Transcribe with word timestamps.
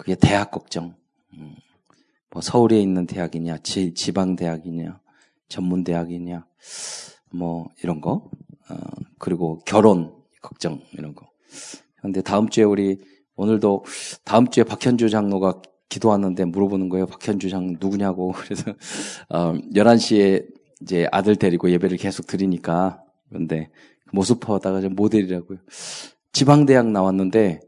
그게 0.00 0.14
대학 0.14 0.50
걱정. 0.50 0.94
음, 1.34 1.54
뭐 2.30 2.40
서울에 2.40 2.80
있는 2.80 3.06
대학이냐, 3.06 3.58
지, 3.58 3.92
지방 3.92 4.34
대학이냐, 4.34 4.98
전문 5.48 5.84
대학이냐, 5.84 6.46
뭐 7.32 7.68
이런 7.82 8.00
거. 8.00 8.30
어, 8.70 8.76
그리고 9.18 9.58
결혼 9.66 10.14
걱정 10.40 10.80
이런 10.92 11.14
거. 11.14 11.28
근데 12.00 12.22
다음 12.22 12.48
주에 12.48 12.64
우리 12.64 12.98
오늘도 13.36 13.84
다음 14.24 14.48
주에 14.48 14.64
박현주 14.64 15.10
장로가 15.10 15.60
기도하는데 15.90 16.46
물어보는 16.46 16.88
거예요. 16.88 17.06
박현주 17.06 17.50
장 17.50 17.76
누구냐고. 17.78 18.32
그래서 18.40 18.72
어, 19.28 19.52
11시에 19.74 20.46
이제 20.80 21.08
아들 21.12 21.36
데리고 21.36 21.70
예배를 21.70 21.98
계속 21.98 22.26
드리니까 22.26 23.04
그런데 23.28 23.68
모습 24.14 24.40
보다가 24.40 24.80
좀 24.80 24.94
모델이라고요. 24.94 25.58
지방대학 26.32 26.86
나왔는데 26.86 27.60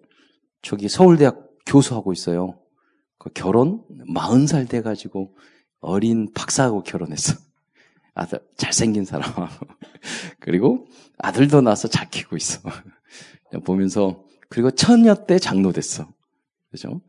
저기 0.63 0.89
서울대학 0.89 1.52
교수하고 1.67 2.13
있어요. 2.13 2.59
그 3.19 3.31
결혼 3.35 3.83
40살 4.15 4.69
돼 4.69 4.83
가지고 4.83 5.35
어린 5.81 6.33
박사하고 6.33 6.83
결혼했어. 6.83 7.35
아들 8.15 8.41
잘생긴 8.57 9.05
사람하고 9.05 9.67
그리고 10.41 10.87
아들도 11.19 11.61
낳아서 11.61 11.89
잘 11.89 12.11
키고 12.11 12.37
있어. 12.37 12.61
보면서 13.65 14.25
그리고 14.49 14.71
처녀 14.71 15.15
때 15.15 15.39
장로 15.39 15.73
됐어. 15.73 16.09
그죠? 16.71 17.01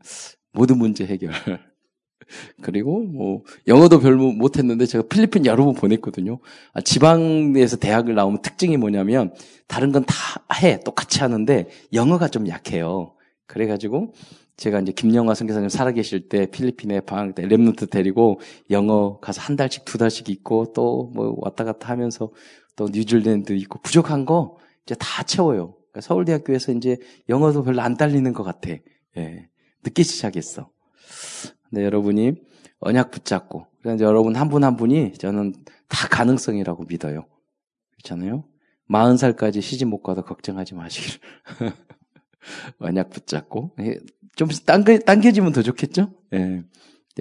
모든 0.52 0.78
문제 0.78 1.04
해결. 1.06 1.32
그리고 2.62 3.00
뭐 3.00 3.42
영어도 3.66 4.00
별로 4.00 4.32
못했는데 4.32 4.86
제가 4.86 5.08
필리핀 5.08 5.44
여러 5.44 5.64
번 5.64 5.74
보냈거든요. 5.74 6.38
아, 6.72 6.80
지방에서 6.80 7.76
대학을 7.76 8.14
나오면 8.14 8.40
특징이 8.42 8.76
뭐냐면 8.78 9.34
다른 9.66 9.92
건 9.92 10.04
다 10.04 10.14
해 10.54 10.80
똑같이 10.80 11.20
하는데 11.20 11.68
영어가 11.92 12.28
좀 12.28 12.48
약해요. 12.48 13.14
그래가지고 13.46 14.14
제가 14.56 14.80
이제 14.80 14.92
김영화 14.92 15.34
선교사님 15.34 15.68
살아계실 15.68 16.28
때 16.28 16.46
필리핀에 16.46 17.00
방학 17.00 17.34
때 17.34 17.42
랩노트 17.42 17.90
데리고 17.90 18.40
영어 18.70 19.18
가서 19.18 19.40
한 19.40 19.56
달씩 19.56 19.84
두 19.84 19.98
달씩 19.98 20.28
있고 20.28 20.72
또 20.72 21.10
뭐 21.14 21.34
왔다 21.38 21.64
갔다 21.64 21.88
하면서 21.88 22.30
또 22.76 22.88
뉴질랜드 22.92 23.52
있고 23.52 23.80
부족한 23.82 24.24
거 24.24 24.56
이제 24.86 24.94
다 24.98 25.22
채워요. 25.22 25.74
그러니까 25.90 26.00
서울대학교에서 26.02 26.72
이제 26.72 26.98
영어도 27.28 27.62
별로 27.62 27.82
안 27.82 27.96
딸리는 27.96 28.32
것 28.32 28.42
같아. 28.42 28.70
예. 29.16 29.48
늦게 29.84 30.02
시작했어. 30.02 30.70
근데 31.68 31.84
여러분이 31.84 32.34
언약 32.80 33.10
붙잡고, 33.10 33.66
그래서 33.82 34.04
여러분 34.04 34.36
한 34.36 34.48
분한 34.48 34.72
한 34.72 34.76
분이 34.76 35.14
저는 35.14 35.54
다 35.88 36.08
가능성이라고 36.08 36.84
믿어요. 36.84 37.26
그렇잖아요? 37.92 38.44
40살까지 38.90 39.62
시집 39.62 39.88
못 39.88 40.02
가도 40.02 40.22
걱정하지 40.22 40.74
마시길. 40.74 41.20
언약 42.78 43.10
붙잡고. 43.10 43.72
예, 43.80 43.98
좀 44.36 44.48
당겨, 44.66 44.98
당겨지면 44.98 45.52
더 45.52 45.62
좋겠죠? 45.62 46.12
예. 46.34 46.62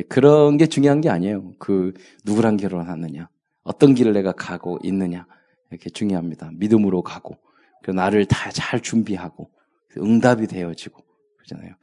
그런 0.10 0.58
게 0.58 0.66
중요한 0.66 1.02
게 1.02 1.10
아니에요. 1.10 1.54
그, 1.60 1.94
누구랑 2.26 2.58
결혼하느냐. 2.58 3.30
어떤 3.64 3.94
길을 3.94 4.14
내가 4.14 4.32
가고 4.32 4.80
있느냐. 4.84 5.28
이렇게 5.70 5.90
중요합니다. 5.90 6.52
믿음으로 6.56 7.02
가고. 7.04 7.38
그 7.84 7.92
나를 7.92 8.26
다 8.26 8.52
잘 8.52 8.80
준비하고. 8.82 9.50
응답이 9.98 10.48
되어지고. 10.48 11.02
그러잖아요. 11.38 11.76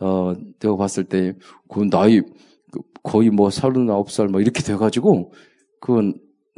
어, 0.00 0.34
내가 0.58 0.76
봤을 0.76 1.04
때, 1.04 1.34
그 1.68 1.88
나이, 1.88 2.20
그 2.20 2.80
거의 3.02 3.30
뭐 3.30 3.48
서른아홉 3.50 4.10
살 4.10 4.28
뭐 4.28 4.40
이렇게 4.40 4.62
돼가지고, 4.62 5.32
그 5.80 6.12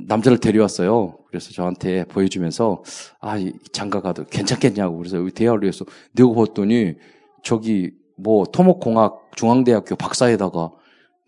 남자를 0.07 0.39
데려왔어요. 0.39 1.19
그래서 1.29 1.51
저한테 1.53 2.05
보여주면서, 2.05 2.83
아, 3.21 3.37
장가 3.73 4.01
가도 4.01 4.25
괜찮겠냐고. 4.25 4.99
그래서 4.99 5.17
여기 5.17 5.31
대화를 5.31 5.69
해서 5.69 5.85
내가 6.13 6.33
봤더니, 6.33 6.95
저기, 7.43 7.93
뭐, 8.17 8.45
토목공학 8.45 9.33
중앙대학교 9.37 9.97
박사에다가, 9.97 10.71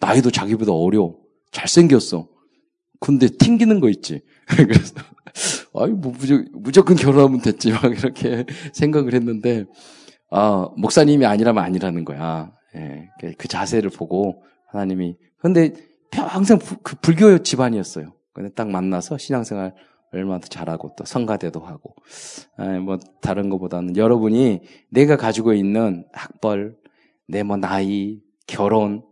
나이도 0.01 0.31
자기보다 0.31 0.73
어려. 0.73 1.15
잘생겼어. 1.51 2.29
근데 3.01 3.29
튕기는 3.29 3.81
거 3.81 3.89
있지. 3.89 4.23
그래서, 4.47 4.95
아이, 5.75 5.91
뭐, 5.91 6.13
무조건, 6.17 6.49
무조건 6.53 6.97
결혼하면 6.97 7.41
됐지. 7.41 7.73
막 7.73 7.85
이렇게 7.85 8.45
생각을 8.75 9.15
했는데, 9.15 9.65
아, 10.31 10.69
목사님이 10.77 11.27
아니라면 11.27 11.63
아니라는 11.63 12.05
거야. 12.05 12.53
예, 12.77 13.09
그, 13.21 13.33
그 13.39 13.49
자세를 13.49 13.91
보고 13.91 14.43
하나님이. 14.69 15.17
근데 15.39 15.73
평생 16.11 16.59
부, 16.59 16.77
그 16.83 16.97
불교 16.97 17.39
집안이었어요. 17.39 18.13
근데 18.35 18.51
딱 18.51 18.69
만나서 18.69 19.17
신앙생활 19.17 19.75
얼마나 20.13 20.39
더 20.41 20.47
잘하고 20.49 20.95
또 20.97 21.05
성가대도 21.05 21.61
하고. 21.61 21.95
아, 22.57 22.79
뭐 22.81 22.99
다른 23.21 23.49
것보다는 23.49 23.97
여러분이 23.97 24.61
내가 24.91 25.17
가지고 25.17 25.55
있는 25.55 26.07
학벌, 26.13 26.77
내 27.27 27.43
뭐 27.43 27.57
나이, 27.57 28.21
결혼, 28.47 29.03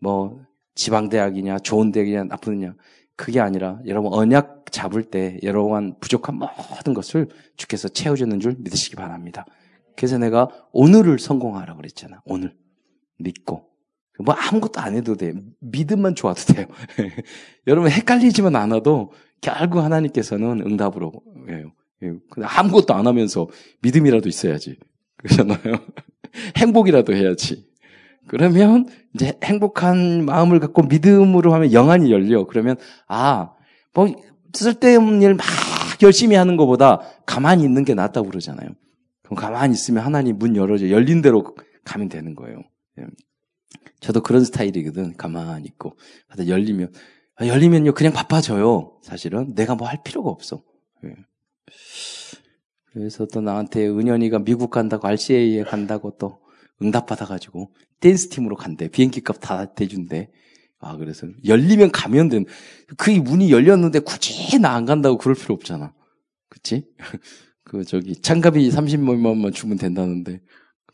뭐 0.00 0.40
지방대학이냐, 0.76 1.58
좋은 1.60 1.90
대학이냐, 1.90 2.24
나쁜 2.24 2.60
냐 2.60 2.74
그게 3.16 3.40
아니라 3.40 3.80
여러분 3.86 4.12
언약 4.12 4.66
잡을 4.70 5.04
때 5.04 5.38
여러분 5.42 5.98
부족한 6.00 6.36
모든 6.36 6.94
것을 6.94 7.28
주께서 7.56 7.88
채워주는 7.88 8.38
줄 8.40 8.56
믿으시기 8.58 8.94
바랍니다. 8.96 9.46
그래서 9.96 10.18
내가 10.18 10.48
오늘을 10.72 11.18
성공하라고 11.18 11.78
그랬잖아. 11.78 12.20
오늘. 12.26 12.54
믿고. 13.18 13.70
뭐 14.24 14.34
아무것도 14.34 14.80
안 14.80 14.94
해도 14.94 15.16
돼. 15.16 15.32
믿음만 15.60 16.14
좋아도 16.14 16.40
돼요. 16.52 16.66
여러분 17.66 17.90
헷갈리지만 17.90 18.56
않아도 18.56 19.12
결국 19.40 19.80
하나님께서는 19.80 20.62
응답으로 20.66 21.12
해요. 21.50 21.72
예. 22.02 22.12
아무것도 22.42 22.94
안 22.94 23.06
하면서 23.06 23.48
믿음이라도 23.82 24.28
있어야지. 24.28 24.76
그러잖아요. 25.18 25.58
행복이라도 26.56 27.14
해야지. 27.14 27.66
그러면 28.26 28.86
이제 29.14 29.34
행복한 29.44 30.24
마음을 30.24 30.58
갖고 30.60 30.82
믿음으로 30.82 31.54
하면 31.54 31.72
영안이 31.72 32.10
열려. 32.10 32.44
그러면 32.46 32.76
아, 33.06 33.52
뭐 33.94 34.08
쓸데없는 34.52 35.22
일 35.22 35.34
막 35.34 35.44
열심히 36.02 36.36
하는 36.36 36.56
것보다 36.56 37.00
가만히 37.24 37.64
있는 37.64 37.84
게 37.84 37.94
낫다고 37.94 38.28
그러잖아요. 38.28 38.68
그럼 39.22 39.36
가만히 39.36 39.74
있으면 39.74 40.04
하나님 40.04 40.38
문 40.38 40.56
열어줘. 40.56 40.90
열린 40.90 41.22
대로 41.22 41.54
가면 41.84 42.08
되는 42.08 42.34
거예요. 42.34 42.62
예. 43.76 43.90
저도 44.00 44.22
그런 44.22 44.44
스타일이거든. 44.44 45.16
가만히 45.16 45.66
있고. 45.68 45.96
하다 46.28 46.48
열리면, 46.48 46.92
아, 47.36 47.46
열리면요. 47.46 47.94
그냥 47.94 48.12
바빠져요. 48.12 48.98
사실은. 49.02 49.54
내가 49.54 49.74
뭐 49.74 49.88
할 49.88 50.02
필요가 50.04 50.30
없어. 50.30 50.62
예. 51.04 51.14
그래서 52.92 53.26
또 53.26 53.40
나한테 53.40 53.86
은연이가 53.88 54.40
미국 54.40 54.70
간다고 54.70 55.06
RCA에 55.08 55.64
간다고 55.64 56.16
또 56.18 56.40
응답받아가지고 56.82 57.72
댄스 58.00 58.28
팀으로 58.30 58.56
간대. 58.56 58.88
비행기 58.88 59.20
값 59.22 59.40
다 59.40 59.74
대준대. 59.74 60.30
아, 60.78 60.96
그래서 60.96 61.26
열리면 61.46 61.90
가면 61.92 62.28
된. 62.28 62.44
그 62.96 63.10
문이 63.10 63.50
열렸는데 63.50 64.00
굳이 64.00 64.58
나 64.58 64.74
안 64.74 64.84
간다고 64.86 65.18
그럴 65.18 65.34
필요 65.34 65.54
없잖아. 65.54 65.92
그치? 66.48 66.86
그 67.64 67.84
저기 67.84 68.14
참가비 68.20 68.68
30만 68.70 69.24
원만 69.26 69.52
주면 69.52 69.76
된다는데 69.76 70.40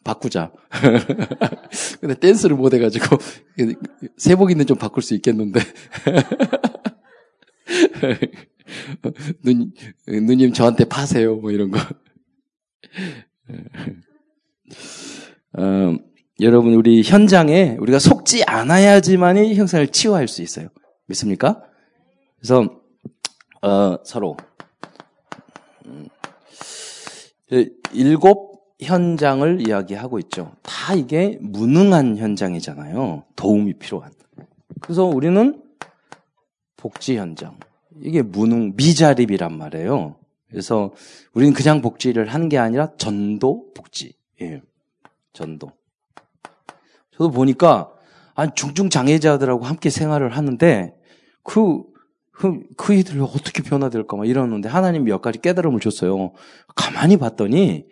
바꾸자. 0.04 0.52
근데 2.00 2.14
댄스를 2.14 2.56
못 2.56 2.74
해가지고 2.74 3.18
세복이는 4.18 4.66
좀 4.66 4.76
바꿀 4.76 5.02
수 5.02 5.14
있겠는데 5.14 5.60
누, 9.42 9.66
누님 10.06 10.52
저한테 10.52 10.84
파세요 10.84 11.36
뭐 11.36 11.50
이런 11.50 11.70
거. 11.70 11.78
어, 15.58 15.96
여러분 16.40 16.74
우리 16.74 17.02
현장에 17.02 17.76
우리가 17.78 17.98
속지 17.98 18.44
않아야지만이 18.44 19.54
형상을 19.54 19.86
치유할 19.88 20.28
수 20.28 20.42
있어요. 20.42 20.68
믿습니까? 21.06 21.62
그래서 22.38 22.80
어, 23.62 23.98
서로 24.04 24.36
일곱 27.92 28.51
현장을 28.82 29.66
이야기하고 29.66 30.18
있죠. 30.20 30.52
다 30.62 30.94
이게 30.94 31.38
무능한 31.40 32.16
현장이잖아요. 32.16 33.24
도움이 33.36 33.74
필요한. 33.74 34.12
그래서 34.80 35.04
우리는 35.04 35.62
복지 36.76 37.16
현장. 37.16 37.58
이게 38.00 38.22
무능, 38.22 38.72
미자립이란 38.76 39.56
말이에요. 39.56 40.16
그래서 40.48 40.92
우리는 41.32 41.54
그냥 41.54 41.80
복지를 41.80 42.28
하는 42.28 42.48
게 42.48 42.58
아니라 42.58 42.92
전도 42.96 43.72
복지. 43.74 44.14
예. 44.40 44.60
전도. 45.32 45.72
저도 47.12 47.30
보니까 47.30 47.92
아 48.34 48.52
중증 48.52 48.90
장애자들하고 48.90 49.64
함께 49.64 49.90
생활을 49.90 50.36
하는데 50.36 50.94
그 51.42 51.82
그, 52.32 52.60
그 52.76 52.94
애들 52.94 53.20
어떻게 53.20 53.62
변화될까 53.62 54.16
막 54.16 54.26
이러는데 54.26 54.68
하나님이 54.68 55.04
몇 55.04 55.22
가지 55.22 55.40
깨달음을 55.40 55.80
줬어요. 55.80 56.32
가만히 56.74 57.16
봤더니 57.16 57.86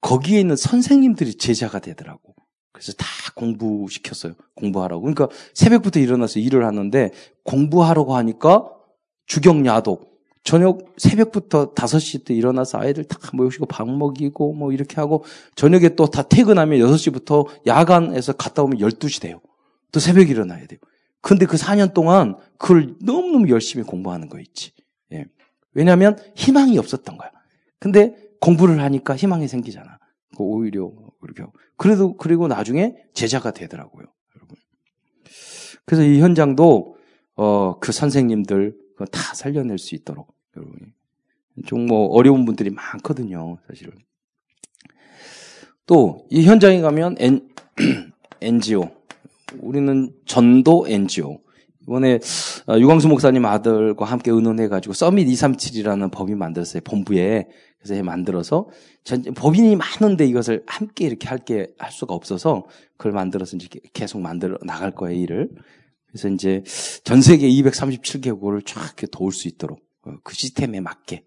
거기에 0.00 0.40
있는 0.40 0.56
선생님들이 0.56 1.34
제자가 1.34 1.78
되더라고. 1.78 2.34
그래서 2.72 2.92
다 2.92 3.06
공부시켰어요. 3.34 4.34
공부하라고. 4.54 5.02
그러니까 5.02 5.28
새벽부터 5.54 6.00
일어나서 6.00 6.40
일을 6.40 6.64
하는데 6.64 7.10
공부하라고 7.44 8.16
하니까 8.16 8.70
주경야독 9.26 10.10
저녁 10.42 10.94
새벽부터 10.96 11.74
5시 11.74 12.24
때 12.24 12.34
일어나서 12.34 12.78
아이들 12.78 13.04
다 13.04 13.18
모시고 13.34 13.66
밥 13.66 13.88
먹이고 13.88 14.54
뭐 14.54 14.72
이렇게 14.72 14.96
하고 14.96 15.24
저녁에 15.54 15.90
또 15.90 16.06
다 16.06 16.22
퇴근하면 16.22 16.78
6시부터 16.80 17.46
야간에서 17.66 18.32
갔다 18.32 18.62
오면 18.62 18.78
12시 18.78 19.20
돼요. 19.20 19.40
또 19.92 20.00
새벽에 20.00 20.30
일어나야 20.30 20.66
돼요. 20.66 20.80
근데 21.20 21.44
그 21.44 21.58
4년 21.58 21.92
동안 21.92 22.36
그걸 22.56 22.94
너무너무 23.02 23.50
열심히 23.50 23.84
공부하는 23.84 24.30
거 24.30 24.40
있지. 24.40 24.72
예. 25.12 25.26
왜냐하면 25.74 26.18
희망이 26.34 26.78
없었던 26.78 27.18
거야. 27.18 27.30
근데 27.78 28.16
공부를 28.40 28.80
하니까 28.82 29.16
희망이 29.16 29.46
생기잖아. 29.48 29.98
그 30.36 30.42
오히려 30.42 30.90
그렇게 31.20 31.42
하고. 31.42 31.52
그래도 31.76 32.16
그리고 32.16 32.48
나중에 32.48 32.94
제자가 33.14 33.52
되더라고요, 33.52 34.06
여러분. 34.36 34.56
그래서 35.84 36.04
이 36.04 36.20
현장도 36.20 36.96
어, 37.36 37.78
그 37.78 37.92
선생님들 37.92 38.76
다 39.10 39.34
살려낼 39.34 39.78
수 39.78 39.94
있도록 39.94 40.34
여러분이 40.56 40.86
좀 41.66 41.86
뭐 41.86 42.06
어려운 42.08 42.44
분들이 42.44 42.70
많거든요, 42.70 43.58
사실은. 43.68 43.92
또 45.86 46.26
이 46.30 46.44
현장에 46.44 46.80
가면 46.80 47.16
N, 47.18 47.48
NGO 48.40 48.90
우리는 49.60 50.12
전도 50.26 50.86
NGO 50.88 51.40
이번에 51.82 52.20
어, 52.68 52.78
유광수 52.78 53.08
목사님 53.08 53.44
아들과 53.46 54.04
함께 54.04 54.30
의논해가지고 54.30 54.92
서밋 54.94 55.26
237이라는 55.26 56.10
법이 56.12 56.34
만들었어요. 56.36 56.82
본부에. 56.84 57.48
그래서 57.82 58.02
만들어서 58.02 58.68
전, 59.04 59.22
법인이 59.22 59.76
많은데 59.76 60.26
이것을 60.26 60.62
함께 60.66 61.06
이렇게 61.06 61.28
할게 61.28 61.68
할 61.78 61.90
수가 61.90 62.14
없어서 62.14 62.66
그걸 62.96 63.12
만들어서 63.12 63.56
이제 63.56 63.68
계속 63.92 64.20
만들어 64.20 64.58
나갈 64.62 64.90
거예요, 64.94 65.18
일을. 65.18 65.48
그래서 66.06 66.28
이제 66.28 66.62
전 67.04 67.22
세계 67.22 67.48
237개국을 67.48 68.66
쫙 68.66 68.84
이렇게 68.84 69.06
도울 69.10 69.32
수 69.32 69.48
있도록 69.48 69.80
어, 70.02 70.12
그 70.22 70.34
시스템에 70.34 70.80
맞게. 70.80 71.24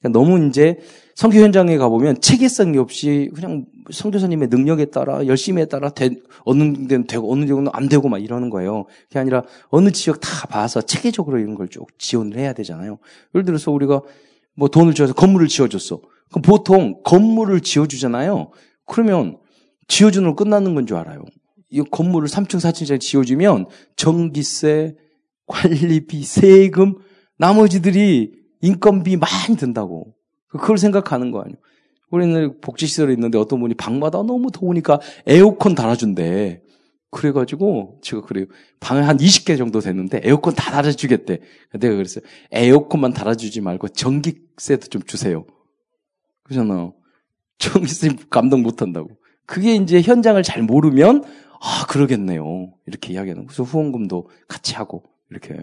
그러니까 0.00 0.18
너무 0.18 0.48
이제 0.48 0.78
성교 1.14 1.38
현장에 1.38 1.78
가보면 1.78 2.20
체계성이 2.20 2.76
없이 2.78 3.30
그냥 3.34 3.64
성교사님의 3.90 4.48
능력에 4.48 4.86
따라 4.86 5.26
열심히에 5.26 5.66
따라 5.66 5.90
되, 5.90 6.10
어느 6.44 6.88
데는 6.88 7.06
되고 7.06 7.32
어느 7.32 7.46
데는 7.46 7.68
안 7.72 7.88
되고 7.88 8.08
막 8.08 8.18
이러는 8.22 8.50
거예요. 8.50 8.84
그게 9.08 9.18
아니라 9.18 9.44
어느 9.68 9.90
지역 9.92 10.20
다 10.20 10.46
봐서 10.48 10.82
체계적으로 10.82 11.38
이런 11.38 11.54
걸 11.54 11.68
쭉 11.68 11.86
지원을 11.98 12.36
해야 12.36 12.52
되잖아요. 12.52 12.98
예를 13.34 13.44
들어서 13.44 13.70
우리가 13.70 14.02
뭐 14.56 14.68
돈을 14.68 14.94
줘서 14.94 15.12
건물을 15.12 15.48
지어줬어. 15.48 16.00
그럼 16.30 16.42
보통 16.42 17.00
건물을 17.04 17.60
지어주잖아요. 17.60 18.50
그러면 18.86 19.38
지어주는 19.88 20.26
걸 20.28 20.36
끝나는 20.36 20.74
건 20.74 20.86
줄 20.86 20.96
알아요. 20.96 21.24
이 21.70 21.82
건물을 21.82 22.28
3층, 22.28 22.56
4층짜리 22.58 23.00
지어주면 23.00 23.66
전기세, 23.96 24.94
관리비, 25.46 26.22
세금, 26.22 26.94
나머지들이 27.38 28.32
인건비 28.60 29.16
많이 29.16 29.56
든다고. 29.56 30.14
그걸 30.48 30.78
생각하는 30.78 31.30
거 31.30 31.40
아니에요. 31.40 31.56
우리는 32.10 32.60
복지시설에 32.60 33.12
있는데 33.14 33.38
어떤 33.38 33.58
분이 33.60 33.74
방마다 33.74 34.18
너무 34.18 34.50
더우니까 34.52 35.00
에어컨 35.26 35.74
달아준대. 35.74 36.62
그래가지고 37.14 38.00
제가 38.02 38.22
그래요. 38.22 38.46
방에 38.80 39.00
한 39.00 39.16
20개 39.16 39.56
정도 39.56 39.78
됐는데 39.78 40.20
에어컨 40.24 40.54
다 40.54 40.72
달아주겠대. 40.72 41.38
내가 41.78 41.94
그랬어요. 41.94 42.24
에어컨만 42.50 43.12
달아주지 43.12 43.60
말고 43.60 43.88
전기세도 43.88 44.88
좀 44.88 45.00
주세요. 45.02 45.46
그러잖아. 46.42 46.92
전기세 47.58 48.10
감동 48.30 48.62
못한다고. 48.62 49.10
그게 49.46 49.76
이제 49.76 50.02
현장을 50.02 50.42
잘 50.42 50.62
모르면 50.62 51.22
아 51.60 51.86
그러겠네요. 51.88 52.74
이렇게 52.86 53.12
이야기하는. 53.12 53.46
그래서 53.46 53.62
후원금도 53.62 54.28
같이 54.48 54.74
하고 54.74 55.04
이렇게 55.30 55.62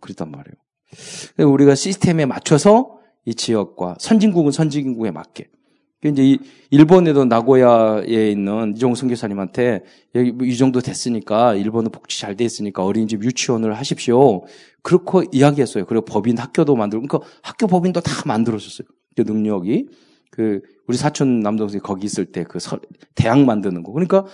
그랬단 0.00 0.30
말이에요. 0.30 1.50
우리가 1.52 1.74
시스템에 1.74 2.26
맞춰서 2.26 3.00
이 3.24 3.34
지역과 3.34 3.96
선진국은 3.98 4.52
선진국에 4.52 5.10
맞게 5.10 5.48
이제 6.04 6.22
이 6.24 6.38
일본에도 6.70 7.26
나고야에 7.26 8.30
있는 8.30 8.74
이종호 8.74 8.94
선교사님한테 8.94 9.84
여기 10.14 10.32
뭐 10.32 10.46
이 10.46 10.56
정도 10.56 10.80
됐으니까 10.80 11.54
일본은 11.54 11.90
복지 11.90 12.18
잘 12.18 12.36
돼 12.36 12.44
있으니까 12.44 12.84
어린이집 12.84 13.22
유치원을 13.22 13.74
하십시오. 13.76 14.42
그렇고 14.82 15.22
이야기했어요. 15.30 15.84
그리고 15.84 16.04
법인 16.06 16.38
학교도 16.38 16.74
만들고 16.74 17.06
그러니까 17.06 17.30
학교 17.42 17.66
법인도 17.66 18.00
다 18.00 18.12
만들어줬어요. 18.26 18.88
그 19.16 19.22
능력이 19.22 19.88
그 20.30 20.62
우리 20.86 20.96
사촌 20.96 21.40
남동생이 21.40 21.80
거기 21.82 22.06
있을 22.06 22.24
때 22.26 22.44
그 22.44 22.58
대학 23.14 23.40
만드는 23.40 23.82
거. 23.82 23.92
그러니까 23.92 24.24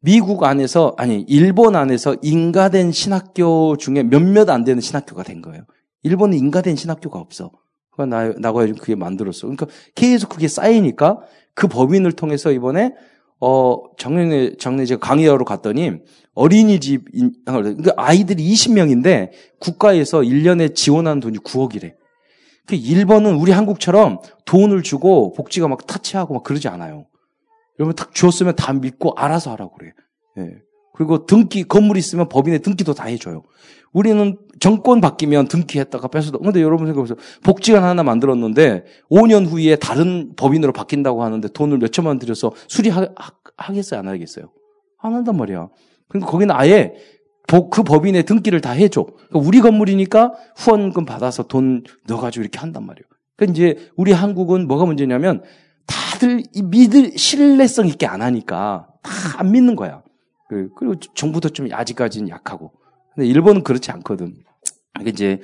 미국 0.00 0.42
안에서 0.42 0.94
아니 0.98 1.24
일본 1.28 1.76
안에서 1.76 2.16
인가된 2.22 2.90
신학교 2.90 3.76
중에 3.76 4.02
몇몇 4.02 4.50
안 4.50 4.64
되는 4.64 4.80
신학교가 4.80 5.22
된 5.22 5.40
거예요. 5.42 5.62
일본은 6.02 6.36
인가된 6.36 6.74
신학교가 6.74 7.20
없어. 7.20 7.52
그러니까 7.92 8.16
나, 8.16 8.34
나고야 8.38 8.72
그게 8.72 8.94
만들었어. 8.94 9.42
그러니까 9.42 9.66
계속 9.94 10.28
그게 10.30 10.48
쌓이니까 10.48 11.20
그 11.54 11.68
법인을 11.68 12.12
통해서 12.12 12.50
이번에 12.50 12.94
어, 13.40 13.76
작년에, 13.98 14.56
작년에 14.56 14.86
제가 14.86 15.00
강의하러 15.00 15.44
갔더니 15.44 15.94
어린이집, 16.34 17.04
그러니까 17.44 17.92
아이들이 17.96 18.48
20명인데 18.52 19.30
국가에서 19.58 20.20
1년에 20.20 20.74
지원하는 20.74 21.20
돈이 21.20 21.38
9억이래. 21.38 21.94
그 22.66 22.76
일본은 22.76 23.34
우리 23.34 23.50
한국처럼 23.50 24.20
돈을 24.44 24.84
주고 24.84 25.32
복지가 25.32 25.66
막 25.66 25.86
타치하고 25.86 26.34
막 26.34 26.44
그러지 26.44 26.68
않아요. 26.68 27.06
여러분 27.80 27.96
딱 27.96 28.14
주었으면 28.14 28.54
다 28.54 28.72
믿고 28.72 29.14
알아서 29.16 29.50
하라고 29.50 29.76
그래. 29.76 29.92
예. 30.38 30.58
그리고 30.94 31.26
등기, 31.26 31.64
건물 31.64 31.96
있으면 31.96 32.28
법인에 32.28 32.58
등기도 32.58 32.94
다 32.94 33.06
해줘요. 33.06 33.42
우리는 33.92 34.38
정권 34.60 35.00
바뀌면 35.00 35.48
등기했다가 35.48 36.08
뺏어도. 36.08 36.38
근데 36.38 36.62
여러분 36.62 36.86
생각해보세요. 36.86 37.16
복지관 37.42 37.84
하나 37.84 38.02
만들었는데 38.02 38.84
5년 39.10 39.46
후에 39.46 39.76
다른 39.76 40.32
법인으로 40.36 40.72
바뀐다고 40.72 41.22
하는데 41.22 41.46
돈을 41.48 41.78
몇 41.78 41.92
천만 41.92 42.10
원 42.12 42.18
들여서 42.18 42.52
수리하겠어요? 42.68 44.00
안 44.00 44.08
하겠어요? 44.08 44.48
안 44.98 45.14
한단 45.14 45.36
말이야. 45.36 45.68
그러니까 46.08 46.30
거기는 46.30 46.54
아예 46.54 46.94
그 47.48 47.82
법인의 47.82 48.24
등기를 48.24 48.60
다 48.60 48.70
해줘. 48.70 49.04
그러니까 49.04 49.38
우리 49.40 49.60
건물이니까 49.60 50.32
후원금 50.56 51.04
받아서 51.04 51.42
돈 51.42 51.82
넣어가지고 52.06 52.42
이렇게 52.42 52.58
한단 52.58 52.86
말이에요. 52.86 53.04
그러니까 53.36 53.52
이제 53.52 53.90
우리 53.96 54.12
한국은 54.12 54.68
뭐가 54.68 54.86
문제냐면 54.86 55.42
다들 55.86 56.44
믿을 56.64 57.12
신뢰성 57.18 57.88
있게 57.88 58.06
안 58.06 58.22
하니까 58.22 58.86
다 59.02 59.38
안 59.38 59.50
믿는 59.50 59.76
거야. 59.76 60.02
그, 60.48 60.68
그리고 60.76 60.94
정부도 61.14 61.48
좀 61.48 61.68
아직까지는 61.70 62.28
약하고. 62.28 62.72
근데 63.14 63.26
일본은 63.28 63.62
그렇지 63.62 63.90
않거든. 63.90 64.36
이게 65.00 65.10
이제 65.10 65.40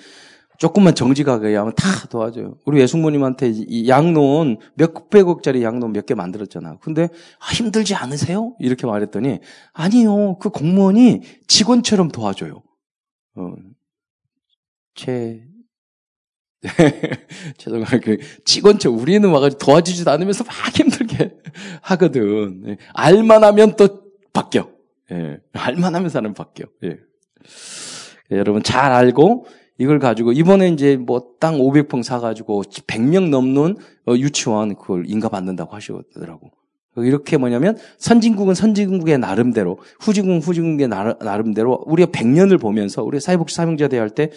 조금만 0.59 0.95
정직하게 0.95 1.55
하면 1.55 1.73
다 1.77 2.07
도와줘요. 2.11 2.59
우리 2.67 2.81
외숙모님한테 2.81 3.53
이 3.55 3.89
양론 3.89 4.59
몇백억짜리 4.75 5.63
양론 5.63 5.93
몇 5.93 6.07
개 6.07 6.15
만들었잖아. 6.15 6.79
근데 6.81 7.09
아, 7.39 7.53
힘들지 7.53 7.95
않으세요? 7.95 8.57
이렇게 8.59 8.87
말했더니 8.87 9.39
아니요. 9.73 10.39
그 10.39 10.51
공무원이 10.51 11.21
직원처럼 11.47 12.09
도와줘요. 12.09 12.63
어. 13.37 13.55
제 14.95 15.45
죄송합니다. 17.57 17.99
그 18.01 18.19
직원처럼 18.45 18.99
우리는 18.99 19.29
와가지고 19.31 19.59
도와주지도 19.65 20.11
않으면서 20.11 20.43
막 20.43 20.53
힘들게 20.77 21.37
하거든. 21.83 22.63
네. 22.63 22.77
알만하면 22.95 23.77
또 23.77 24.03
바뀌어. 24.33 24.69
예. 25.13 25.39
알만하면 25.53 26.11
사람 26.11 26.35
바뀌어. 26.35 26.67
예. 26.85 26.99
여러분 28.31 28.63
잘 28.63 28.93
알고 28.93 29.47
이걸 29.79 29.99
가지고 29.99 30.33
이번에 30.33 30.69
이제 30.69 30.97
뭐 30.97 31.37
땅 31.41 31.59
500평 31.59 32.03
사가지고 32.03 32.63
100명 32.65 33.29
넘는 33.29 33.77
어, 34.07 34.15
유치원 34.17 34.75
그걸 34.75 35.05
인가받는다고 35.09 35.75
하시더라고. 35.75 36.51
이렇게 36.97 37.37
뭐냐면 37.37 37.77
선진국은 37.99 38.55
선진국의 38.55 39.19
나름대로 39.19 39.79
후진국은 40.01 40.41
후진국의 40.41 40.89
나름대로 40.89 41.85
우리가 41.87 42.11
100년을 42.11 42.61
보면서 42.61 43.05
우리 43.05 43.21
사회복지 43.21 43.55
사명자 43.55 43.89
대할 43.89 44.11
때 44.11 44.31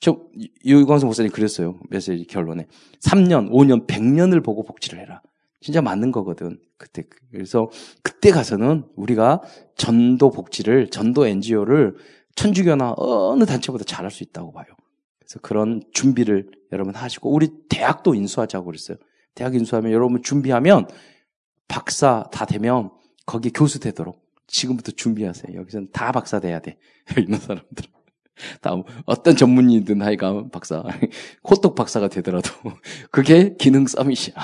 저 0.00 0.20
유광수 0.64 1.06
목사님 1.06 1.32
그랬어요. 1.32 1.78
메시지 1.90 2.24
결론에 2.26 2.66
3년, 3.00 3.50
5년, 3.50 3.86
100년을 3.86 4.44
보고 4.44 4.62
복지를 4.62 5.00
해라. 5.00 5.22
진짜 5.60 5.82
맞는 5.82 6.12
거거든. 6.12 6.58
그때 6.76 7.02
그래서 7.32 7.68
그때 8.02 8.30
가서는 8.30 8.84
우리가 8.94 9.42
전도 9.76 10.30
복지를 10.30 10.88
전도 10.88 11.26
NGO를 11.26 11.96
천주교나 12.38 12.94
어느 12.96 13.44
단체보다 13.44 13.84
잘할 13.84 14.12
수 14.12 14.22
있다고 14.22 14.52
봐요. 14.52 14.66
그래서 15.18 15.40
그런 15.40 15.82
준비를 15.92 16.48
여러분 16.70 16.94
하시고 16.94 17.32
우리 17.32 17.48
대학도 17.68 18.14
인수하자고 18.14 18.64
그랬어요. 18.64 18.96
대학 19.34 19.56
인수하면 19.56 19.90
여러분 19.90 20.22
준비하면 20.22 20.86
박사 21.66 22.28
다 22.30 22.46
되면 22.46 22.90
거기 23.26 23.50
교수 23.50 23.80
되도록 23.80 24.24
지금부터 24.46 24.92
준비하세요. 24.92 25.58
여기서는 25.58 25.88
다 25.92 26.12
박사 26.12 26.38
돼야 26.38 26.60
돼. 26.60 26.78
있는 27.18 27.40
사람들. 27.40 27.84
다음 28.62 28.84
어떤 29.04 29.34
전문의든 29.34 30.00
하여간 30.00 30.50
박사, 30.50 30.84
코떡 31.42 31.74
박사가 31.74 32.06
되더라도 32.06 32.50
그게 33.10 33.56
기능 33.56 33.88
서밋이야. 33.88 34.36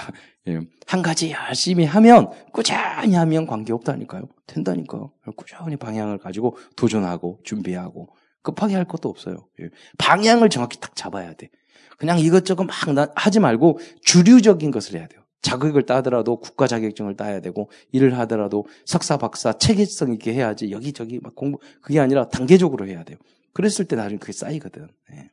예. 0.48 0.60
한 0.86 1.02
가지 1.02 1.30
열심히 1.30 1.84
하면 1.84 2.30
꾸준히 2.52 3.14
하면 3.14 3.46
관계 3.46 3.72
없다니까요. 3.72 4.28
된다니까요. 4.46 5.10
꾸준히 5.36 5.76
방향을 5.76 6.18
가지고 6.18 6.56
도전하고 6.76 7.40
준비하고 7.44 8.08
급하게 8.42 8.74
할 8.74 8.84
것도 8.84 9.08
없어요. 9.08 9.48
예. 9.60 9.70
방향을 9.98 10.50
정확히 10.50 10.78
딱 10.78 10.94
잡아야 10.94 11.32
돼. 11.32 11.50
그냥 11.98 12.18
이것저것 12.18 12.64
막 12.64 12.74
하지 13.14 13.40
말고 13.40 13.78
주류적인 14.02 14.70
것을 14.70 14.98
해야 14.98 15.06
돼요. 15.06 15.22
자격을 15.40 15.84
따더라도 15.84 16.40
국가 16.40 16.66
자격증을 16.66 17.16
따야 17.16 17.40
되고 17.40 17.70
일을 17.92 18.18
하더라도 18.20 18.66
석사 18.86 19.16
박사 19.18 19.52
체계성 19.52 20.12
있게 20.14 20.32
해야지 20.32 20.70
여기저기 20.70 21.20
막 21.22 21.34
공부 21.34 21.58
그게 21.82 22.00
아니라 22.00 22.28
단계적으로 22.28 22.86
해야 22.86 23.04
돼요. 23.04 23.18
그랬을 23.52 23.84
때 23.84 23.94
나중에 23.94 24.18
그게 24.18 24.32
쌓이거든. 24.32 24.88
네. 25.10 25.30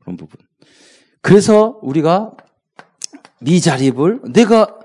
그런 0.00 0.16
부분. 0.16 0.40
그래서 1.20 1.78
우리가 1.82 2.32
미자립을 3.42 4.32
내가 4.32 4.78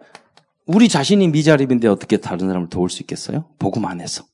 우리 0.66 0.90
자신이 0.90 1.28
미자립인데 1.30 1.88
어떻게 1.88 2.18
다른 2.18 2.48
사람을 2.48 2.70
도울 2.70 2.90
수 2.90 3.02
있겠어요? 3.04 3.46
복음 3.58 3.86
안에서. 3.86 4.26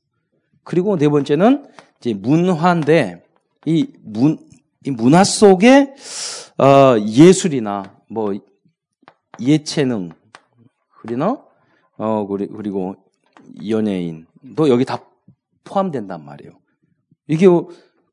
그리고 0.64 0.98
네 0.98 1.10
번째는 1.10 1.66
이제 2.00 2.14
문화인데 2.14 3.24
이 3.66 3.88
문, 4.02 4.40
이 4.86 4.92
문화 4.92 5.24
속에 5.24 5.94
어, 6.58 6.98
예술이나 7.00 7.98
뭐 8.10 8.34
예체능 9.40 10.10
그리나 11.02 11.44
어 11.98 12.28
그리고 12.28 12.96
연예인도 13.68 14.70
여기 14.70 14.86
다 14.86 15.04
포함된단 15.64 16.24
말이에요. 16.24 16.54
이게 17.28 17.48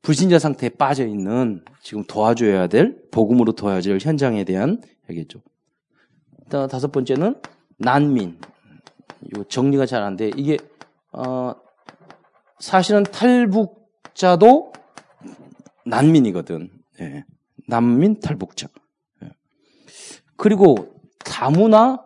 불신자 0.03 0.39
상태에 0.39 0.71
빠져 0.71 1.07
있는 1.07 1.65
지금 1.83 2.05
도와줘야 2.05 2.67
될 2.69 2.97
복음으로 3.11 3.53
도와줄 3.53 3.99
현장에 4.01 4.45
대한 4.45 4.81
얘기죠. 5.09 5.41
다섯 6.51 6.91
번째는 6.93 7.41
난민. 7.79 8.39
이거 9.27 9.45
정리가 9.45 9.87
잘 9.87 10.03
안 10.03 10.17
돼. 10.17 10.31
이게 10.37 10.59
어 11.13 11.55
사실은 12.59 13.03
탈북자도 13.05 14.73
난민이거든. 15.87 16.71
예. 17.01 17.25
난민 17.67 18.21
탈북자. 18.21 18.69
예. 19.23 19.31
그리고 20.37 21.01
다문화, 21.25 22.03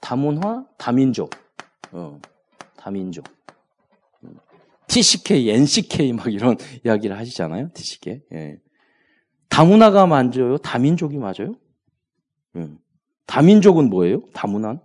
다문화, 0.00 0.66
다민족. 0.78 1.30
어, 1.92 2.20
다민족. 2.76 3.24
TCK, 4.88 5.48
NCK 5.50 6.12
막 6.12 6.32
이런 6.32 6.56
이야기를 6.84 7.16
하시잖아요. 7.16 7.70
TCK. 7.72 8.22
예. 8.32 8.58
다문화가 9.48 10.06
맞아요? 10.06 10.58
다민족이 10.58 11.16
맞아요? 11.18 11.54
예. 12.56 12.68
다민족은 13.26 13.88
뭐예요? 13.90 14.22
다문화? 14.32 14.78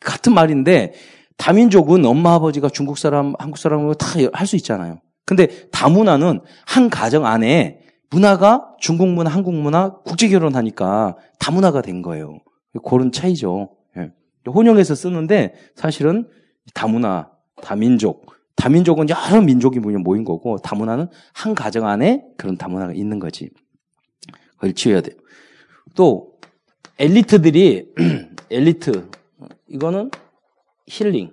같은 0.00 0.34
말인데 0.34 0.92
다민족은 1.36 2.04
엄마 2.04 2.34
아버지가 2.34 2.68
중국 2.68 2.98
사람, 2.98 3.34
한국 3.38 3.58
사람으로 3.58 3.94
다 3.94 4.18
할 4.32 4.46
수 4.46 4.56
있잖아요. 4.56 5.00
근데 5.24 5.68
다문화는 5.70 6.40
한 6.66 6.90
가정 6.90 7.24
안에 7.24 7.80
문화가 8.10 8.74
중국 8.80 9.08
문화, 9.08 9.30
한국 9.30 9.54
문화, 9.54 9.94
국제 10.04 10.28
결혼하니까 10.28 11.16
다문화가 11.38 11.80
된 11.80 12.02
거예요. 12.02 12.40
그런 12.84 13.12
차이죠. 13.12 13.70
예. 13.96 14.10
혼용해서 14.50 14.94
쓰는데 14.94 15.54
사실은 15.76 16.28
다문화, 16.74 17.30
다민족, 17.62 18.26
다민족은 18.56 19.06
여러 19.08 19.40
민족이 19.40 19.78
모인 19.80 20.24
거고 20.24 20.58
다문화는 20.58 21.08
한 21.32 21.54
가정 21.54 21.86
안에 21.86 22.24
그런 22.36 22.56
다문화가 22.58 22.92
있는 22.92 23.18
거지. 23.18 23.48
그걸 24.56 24.74
치워야 24.74 25.00
돼요. 25.00 25.16
또 25.94 26.31
엘리트들이 26.98 27.86
엘리트 28.50 29.08
이거는 29.68 30.10
힐링 30.86 31.30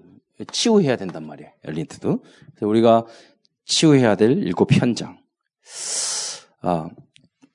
치유해야 0.52 0.96
된단 0.96 1.28
말이에요. 1.28 1.52
엘리트도. 1.66 2.24
그래서 2.56 2.68
우리가 2.68 3.06
치유해야 3.66 4.16
될 4.16 4.32
일곱 4.44 4.72
현장. 4.72 5.20
아, 6.62 6.90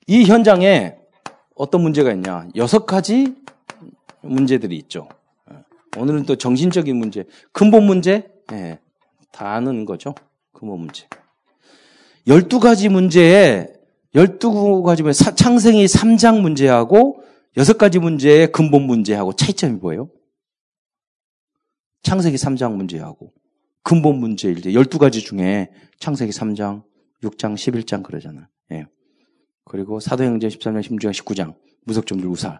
이 0.07 0.23
현장에 0.25 0.95
어떤 1.55 1.81
문제가 1.81 2.11
있냐? 2.13 2.47
여섯 2.55 2.85
가지 2.85 3.35
문제들이 4.21 4.77
있죠. 4.77 5.09
오늘은 5.97 6.25
또 6.25 6.35
정신적인 6.35 6.95
문제, 6.95 7.23
근본 7.51 7.85
문제, 7.85 8.27
예, 8.51 8.79
다 9.31 9.53
아는 9.53 9.85
거죠. 9.85 10.13
근본 10.51 10.81
문제. 10.81 11.07
열두 12.27 12.59
가지 12.59 12.89
문제에 12.89 13.67
열두 14.13 14.83
가지 14.83 15.03
문제, 15.03 15.23
창생이 15.35 15.85
3장 15.85 16.41
문제하고 16.41 17.24
여섯 17.57 17.77
가지 17.77 17.99
문제의 17.99 18.51
근본 18.51 18.83
문제하고 18.83 19.33
차이점이 19.33 19.77
뭐예요? 19.79 20.09
창세기 22.03 22.37
3장 22.37 22.75
문제하고 22.75 23.31
근본 23.81 24.17
문제일 24.17 24.61
때 24.61 24.71
12가지 24.71 25.23
중에 25.23 25.69
창세기 25.99 26.31
3장, 26.31 26.83
6장, 27.23 27.53
11장 27.53 28.03
그러잖아. 28.03 28.49
예. 28.71 28.87
그리고 29.63 29.99
사도행전 29.99 30.49
13장, 30.49 30.81
16장, 30.81 31.11
19장 31.11 31.55
무속점들 31.85 32.27
우살. 32.27 32.59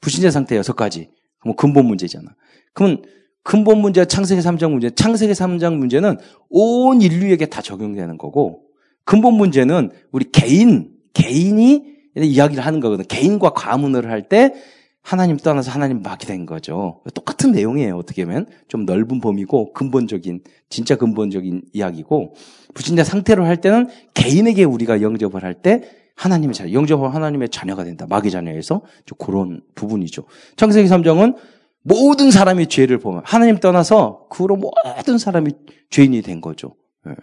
불신자 0.00 0.30
상태 0.30 0.58
6가지. 0.58 1.10
그럼 1.40 1.56
근본 1.56 1.86
문제잖아. 1.86 2.34
그러면 2.72 3.02
근본 3.42 3.80
문제와 3.80 4.04
창세기 4.06 4.40
3장 4.40 4.70
문제, 4.72 4.90
창세기 4.90 5.32
3장 5.32 5.76
문제는 5.76 6.16
온 6.48 7.02
인류에게 7.02 7.46
다 7.46 7.60
적용되는 7.60 8.16
거고 8.18 8.64
근본 9.04 9.34
문제는 9.34 9.90
우리 10.10 10.30
개인, 10.30 10.96
개인이 11.12 11.91
이야기를 12.16 12.64
하는 12.64 12.80
거거든. 12.80 13.04
개인과 13.06 13.50
가문을 13.50 14.10
할 14.10 14.28
때 14.28 14.54
하나님 15.02 15.36
떠나서 15.36 15.70
하나님 15.72 16.00
맡게 16.02 16.26
된 16.26 16.46
거죠. 16.46 17.00
똑같은 17.14 17.50
내용이에요. 17.50 17.96
어떻게 17.96 18.24
보면 18.24 18.46
좀 18.68 18.84
넓은 18.84 19.20
범위고 19.20 19.72
근본적인 19.72 20.44
진짜 20.68 20.94
근본적인 20.96 21.62
이야기고 21.72 22.34
부신자 22.72 23.02
상태로 23.02 23.44
할 23.44 23.60
때는 23.60 23.88
개인에게 24.14 24.62
우리가 24.64 25.02
영접을 25.02 25.42
할 25.42 25.54
때 25.54 25.82
하나님의 26.14 26.54
자녀, 26.54 26.72
영접을 26.72 27.12
하나님의 27.14 27.48
자녀가 27.48 27.82
된다. 27.84 28.06
마귀 28.08 28.30
자녀에서 28.30 28.82
좀 29.06 29.18
그런 29.18 29.60
부분이죠. 29.74 30.24
창세기 30.56 30.88
3장은 30.88 31.36
모든 31.82 32.30
사람이 32.30 32.68
죄를 32.68 32.98
보면 32.98 33.22
하나님 33.24 33.58
떠나서 33.58 34.26
그로 34.30 34.56
모든 34.56 35.18
사람이 35.18 35.50
죄인이 35.90 36.22
된 36.22 36.40
거죠. 36.40 36.76
네. 37.04 37.14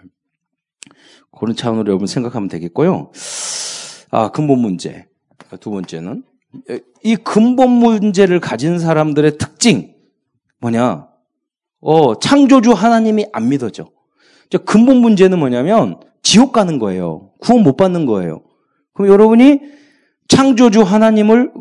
그런 1.39 1.55
차원으로 1.55 1.87
여러분 1.87 2.07
생각하면 2.07 2.49
되겠고요. 2.49 3.11
아, 4.11 4.29
근본 4.31 4.59
문제. 4.59 5.07
두 5.59 5.71
번째는 5.71 6.23
이 7.03 7.15
근본 7.15 7.69
문제를 7.71 8.39
가진 8.39 8.79
사람들의 8.79 9.37
특징 9.37 9.95
뭐냐? 10.59 11.07
어, 11.81 12.19
창조주 12.19 12.71
하나님이 12.73 13.27
안 13.31 13.49
믿어져. 13.49 13.89
근본 14.65 14.97
문제는 14.97 15.39
뭐냐면 15.39 15.99
지옥 16.23 16.51
가는 16.51 16.79
거예요. 16.79 17.31
구원 17.39 17.63
못 17.63 17.77
받는 17.77 18.05
거예요. 18.05 18.43
그럼 18.93 19.11
여러분이 19.11 19.61
창조주 20.27 20.81
하나님을 20.81 21.53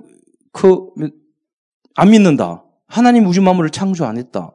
그 0.52 0.90
안 2.00 2.10
믿는다. 2.10 2.64
하나님 2.86 3.26
우주 3.26 3.42
만물을 3.42 3.70
창조 3.70 4.04
안 4.04 4.18
했다. 4.18 4.52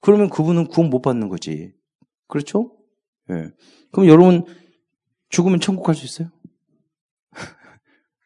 그러면 0.00 0.30
그분은 0.30 0.68
구원 0.68 0.88
못 0.88 1.02
받는 1.02 1.28
거지. 1.28 1.74
그렇죠? 2.28 2.72
예. 3.28 3.34
네. 3.34 3.48
그럼 3.92 4.08
여러분 4.08 4.46
죽으면 5.28 5.60
천국 5.60 5.82
갈 5.82 5.94
수 5.94 6.06
있어요? 6.06 6.30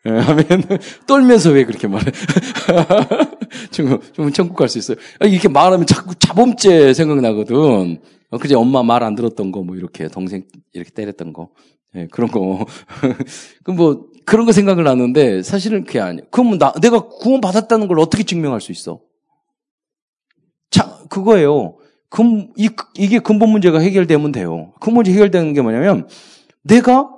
예, 0.06 0.11
하면 0.11 0.44
떨면서 1.06 1.50
왜 1.50 1.64
그렇게 1.64 1.87
말해? 1.87 2.11
좀, 3.71 4.00
좀 4.12 4.32
천국 4.32 4.56
갈 4.56 4.68
수 4.68 4.78
있어요. 4.78 4.97
아, 5.21 5.26
이렇게 5.26 5.49
말하면 5.49 5.87
자꾸 5.87 6.14
자범죄 6.16 6.92
생각나거든. 6.94 8.00
어, 8.30 8.38
그제 8.38 8.54
엄마 8.54 8.82
말 8.82 9.02
안 9.04 9.14
들었던 9.14 9.52
거, 9.52 9.62
뭐 9.62 9.76
이렇게 9.76 10.09
동생 10.09 10.44
이렇게 10.73 10.90
때렸던 10.90 11.32
거, 11.32 11.50
예, 11.97 12.09
그런 12.11 12.30
거. 12.30 12.64
그럼 13.62 13.76
뭐 13.76 14.06
그런 14.25 14.47
거 14.47 14.52
생각을 14.52 14.88
하는데 14.88 15.42
사실은 15.42 15.85
그게 15.85 16.00
아니야. 16.00 16.25
그럼 16.30 16.59
나 16.59 16.73
내가 16.80 17.09
구원 17.09 17.40
받았다는 17.40 17.87
걸 17.88 17.99
어떻게 18.00 18.23
증명할 18.25 18.61
수 18.61 18.73
있어? 18.73 19.00
자, 20.71 20.99
그거예요. 21.11 21.76
금, 22.09 22.49
이, 22.56 22.68
이게 22.97 23.18
근본 23.18 23.50
문제가 23.50 23.78
해결되면 23.78 24.32
돼요. 24.32 24.73
근본 24.80 25.04
문제 25.04 25.12
해결되는 25.12 25.52
게 25.54 25.62
뭐냐면 25.62 26.09
내가 26.62 27.09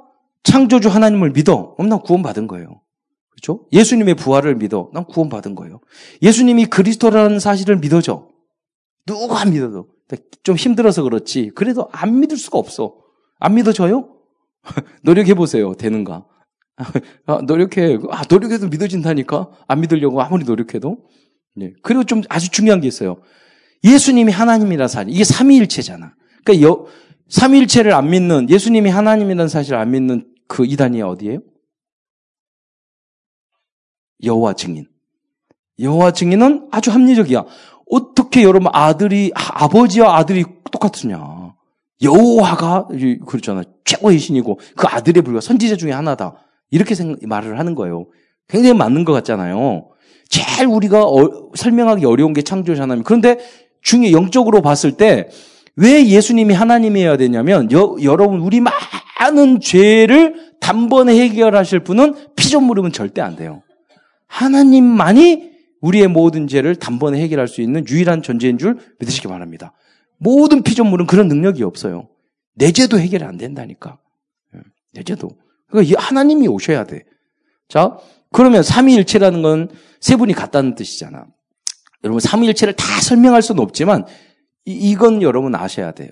창조주 0.44 0.88
하나님을 0.88 1.30
믿어. 1.32 1.74
그럼 1.74 1.88
난 1.88 2.00
구원받은 2.00 2.46
거예요. 2.46 2.80
그렇죠? 3.30 3.66
예수님의 3.72 4.14
부활을 4.14 4.54
믿어. 4.54 4.90
난 4.92 5.04
구원받은 5.04 5.54
거예요. 5.54 5.80
예수님이 6.22 6.66
그리스도라는 6.66 7.40
사실을 7.40 7.78
믿어줘. 7.78 8.28
누가 9.06 9.40
안 9.40 9.50
믿어도. 9.52 9.88
좀 10.42 10.56
힘들어서 10.56 11.02
그렇지. 11.02 11.50
그래도 11.54 11.88
안 11.92 12.20
믿을 12.20 12.36
수가 12.36 12.58
없어. 12.58 12.94
안 13.40 13.54
믿어져요? 13.54 14.16
노력해보세요. 15.02 15.74
되는가? 15.74 16.26
아, 17.26 17.40
노력해. 17.42 17.98
아, 18.10 18.22
노력해도 18.28 18.68
믿어진다니까? 18.68 19.50
안 19.66 19.80
믿으려고 19.80 20.22
아무리 20.22 20.44
노력해도. 20.44 20.98
네. 21.56 21.72
그리고 21.82 22.04
좀 22.04 22.22
아주 22.28 22.50
중요한 22.50 22.80
게 22.80 22.88
있어요. 22.88 23.16
예수님이 23.82 24.32
하나님이라 24.32 24.88
사실. 24.88 25.12
이게 25.12 25.24
삼위일체잖아. 25.24 26.14
그러니까 26.44 26.66
여, 26.66 26.86
삼위일체를 27.28 27.92
안 27.92 28.10
믿는, 28.10 28.50
예수님이 28.50 28.90
하나님이라는 28.90 29.48
사실을 29.48 29.78
안 29.78 29.90
믿는 29.90 30.26
그 30.46 30.64
이단이 30.64 31.02
어디예요? 31.02 31.40
여호와 34.22 34.54
증인. 34.54 34.86
여호와 35.78 36.12
증인은 36.12 36.68
아주 36.70 36.90
합리적이야. 36.90 37.44
어떻게 37.90 38.42
여러분 38.42 38.68
아들이 38.72 39.30
아, 39.34 39.68
버지와 39.68 40.16
아들이 40.16 40.44
똑같으냐? 40.70 41.54
여호와가 42.02 42.88
그렇잖아 43.26 43.62
최고의 43.84 44.18
신이고 44.18 44.58
그 44.76 44.86
아들의 44.86 45.22
불과 45.22 45.40
선지자 45.40 45.76
중에 45.76 45.92
하나다. 45.92 46.34
이렇게 46.70 46.94
생각, 46.94 47.24
말을 47.26 47.58
하는 47.58 47.74
거예요. 47.74 48.06
굉장히 48.48 48.76
맞는 48.76 49.04
것 49.04 49.12
같잖아요. 49.12 49.88
제일 50.28 50.66
우리가 50.66 51.04
어, 51.04 51.50
설명하기 51.54 52.04
어려운 52.04 52.32
게 52.32 52.42
창조주 52.42 52.80
하나님. 52.80 53.04
그런데 53.04 53.38
중에 53.82 54.12
영적으로 54.12 54.62
봤을 54.62 54.92
때 54.96 55.28
왜 55.76 56.06
예수님이 56.06 56.54
하나님이어야 56.54 57.16
되냐면 57.16 57.70
여, 57.72 57.96
여러분 58.02 58.40
우리 58.40 58.60
많은 58.60 59.60
죄를 59.60 60.52
단번에 60.60 61.18
해결하실 61.20 61.80
분은 61.80 62.34
피조물이면 62.36 62.92
절대 62.92 63.20
안 63.20 63.36
돼요. 63.36 63.62
하나님만이 64.26 65.52
우리의 65.80 66.08
모든 66.08 66.46
죄를 66.46 66.76
단번에 66.76 67.20
해결할 67.20 67.48
수 67.48 67.60
있는 67.60 67.84
유일한 67.88 68.22
존재인 68.22 68.56
줄 68.56 68.78
믿으시기 69.00 69.28
바랍니다. 69.28 69.72
모든 70.18 70.62
피조물은 70.62 71.06
그런 71.06 71.28
능력이 71.28 71.62
없어요. 71.62 72.08
내 72.54 72.72
죄도 72.72 72.98
해결이 72.98 73.24
안 73.24 73.36
된다니까. 73.36 73.98
예, 74.54 74.60
내 74.92 75.02
죄도. 75.02 75.30
그러니까 75.68 76.00
하나님이 76.00 76.48
오셔야 76.48 76.84
돼. 76.84 77.02
자, 77.68 77.98
그러면 78.30 78.62
삼위일체라는 78.62 79.42
건 79.42 79.68
세 80.04 80.16
분이 80.16 80.34
같다는 80.34 80.74
뜻이잖아. 80.74 81.24
여러분 82.04 82.20
삼위일체를 82.20 82.74
다 82.74 83.00
설명할 83.00 83.40
수는 83.40 83.62
없지만 83.62 84.04
이, 84.64 84.94
건 84.94 85.22
여러분 85.22 85.54
아셔야 85.54 85.92
돼요. 85.92 86.08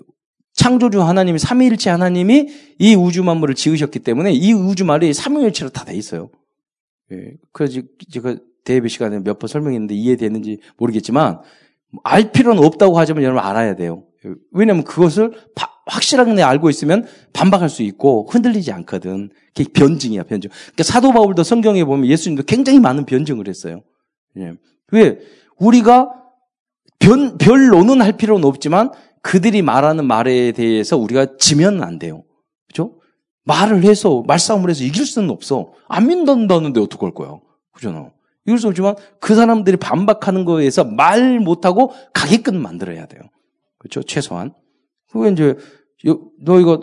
창조주 0.55 1.01
하나님이 1.03 1.39
삼위일체 1.39 1.91
하나님이 1.91 2.49
이 2.79 2.95
우주 2.95 3.25
만물을 3.25 3.55
지으셨기 3.55 4.01
때문에 4.01 4.33
이 4.33 4.53
우주 4.53 4.85
말이 4.85 5.13
삼위일체로 5.15 5.71
다 5.71 5.85
돼 5.85 5.95
있어요. 5.97 6.31
예. 7.11 7.33
그래서 7.53 7.81
제가 8.11 8.37
대회 8.65 8.87
시간에 8.87 9.19
몇 9.21 9.39
번 9.39 9.49
설명했는데 9.49 9.95
이해되는지 9.95 10.59
모르겠지만 10.77 11.41
알 12.05 12.33
필요는 12.33 12.63
없다고 12.63 12.99
하지만 12.99 13.23
여러분 13.23 13.43
알아야 13.43 13.75
돼요. 13.77 14.05
왜냐하면 14.53 14.85
그것을 14.85 15.33
바, 15.55 15.69
확실하게 15.87 16.43
알고 16.43 16.71
있으면 16.71 17.07
반박할 17.33 17.69
수 17.69 17.83
있고 17.83 18.29
흔들리지 18.31 18.71
않거든. 18.73 19.31
그게 19.55 19.69
변증이야, 19.73 20.23
변증. 20.25 20.51
그러니까 20.51 20.85
사도 20.85 21.13
바울도 21.13 21.43
성경에 21.43 21.85
보면 21.85 22.07
예수님도 22.07 22.45
굉장히 22.45 22.79
많은 22.79 23.05
변증을 23.05 23.49
했어요. 23.49 23.83
예. 24.37 24.53
왜? 24.93 25.19
우리가 25.59 26.22
변, 27.03 27.37
별로는 27.37 28.01
할 28.01 28.17
필요는 28.17 28.45
없지만 28.45 28.91
그들이 29.23 29.63
말하는 29.63 30.07
말에 30.07 30.53
대해서 30.53 30.97
우리가 30.97 31.37
지면 31.39 31.83
안 31.83 31.99
돼요. 31.99 32.25
그죠? 32.69 33.01
말을 33.45 33.83
해서, 33.83 34.23
말싸움을 34.27 34.71
해서 34.71 34.85
이길 34.85 35.05
수는 35.05 35.31
없어. 35.31 35.73
안 35.89 36.07
믿는다는데 36.07 36.81
어떡할 36.81 37.13
거야. 37.13 37.39
그잖아. 37.73 38.11
이길 38.47 38.59
수 38.59 38.69
없지만 38.69 38.97
그 39.21 39.35
사람들이 39.35 39.77
반박하는 39.77 40.45
거에서 40.45 40.85
말 40.85 41.41
못하고 41.41 41.93
가게끔 42.13 42.61
만들어야 42.61 43.07
돼요. 43.07 43.23
그렇죠? 43.79 44.03
최소한. 44.03 44.55
그게 45.11 45.31
이제 45.31 45.57
너 46.41 46.61
이거 46.61 46.81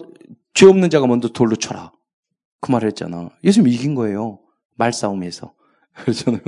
죄 0.54 0.66
없는 0.66 0.90
자가 0.90 1.08
먼저 1.08 1.30
돌로 1.30 1.56
쳐라. 1.56 1.92
그 2.62 2.72
말을 2.72 2.90
했잖아. 2.90 3.30
예수님 3.44 3.72
이긴 3.72 3.96
거예요. 3.96 4.40
말싸움에서. 4.76 5.54
그렇잖아요. 5.96 6.42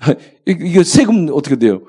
이게 0.46 0.84
세금 0.84 1.28
어떻게 1.32 1.56
돼요? 1.56 1.82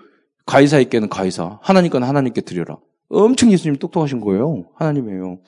가이사에게는 0.45 1.09
가이사, 1.09 1.59
하나님께는 1.61 2.07
하나님께 2.07 2.41
드려라. 2.41 2.77
엄청 3.09 3.51
예수님 3.51 3.77
똑똑하신 3.77 4.19
거예요. 4.21 4.65
하나님이에요. 4.75 5.39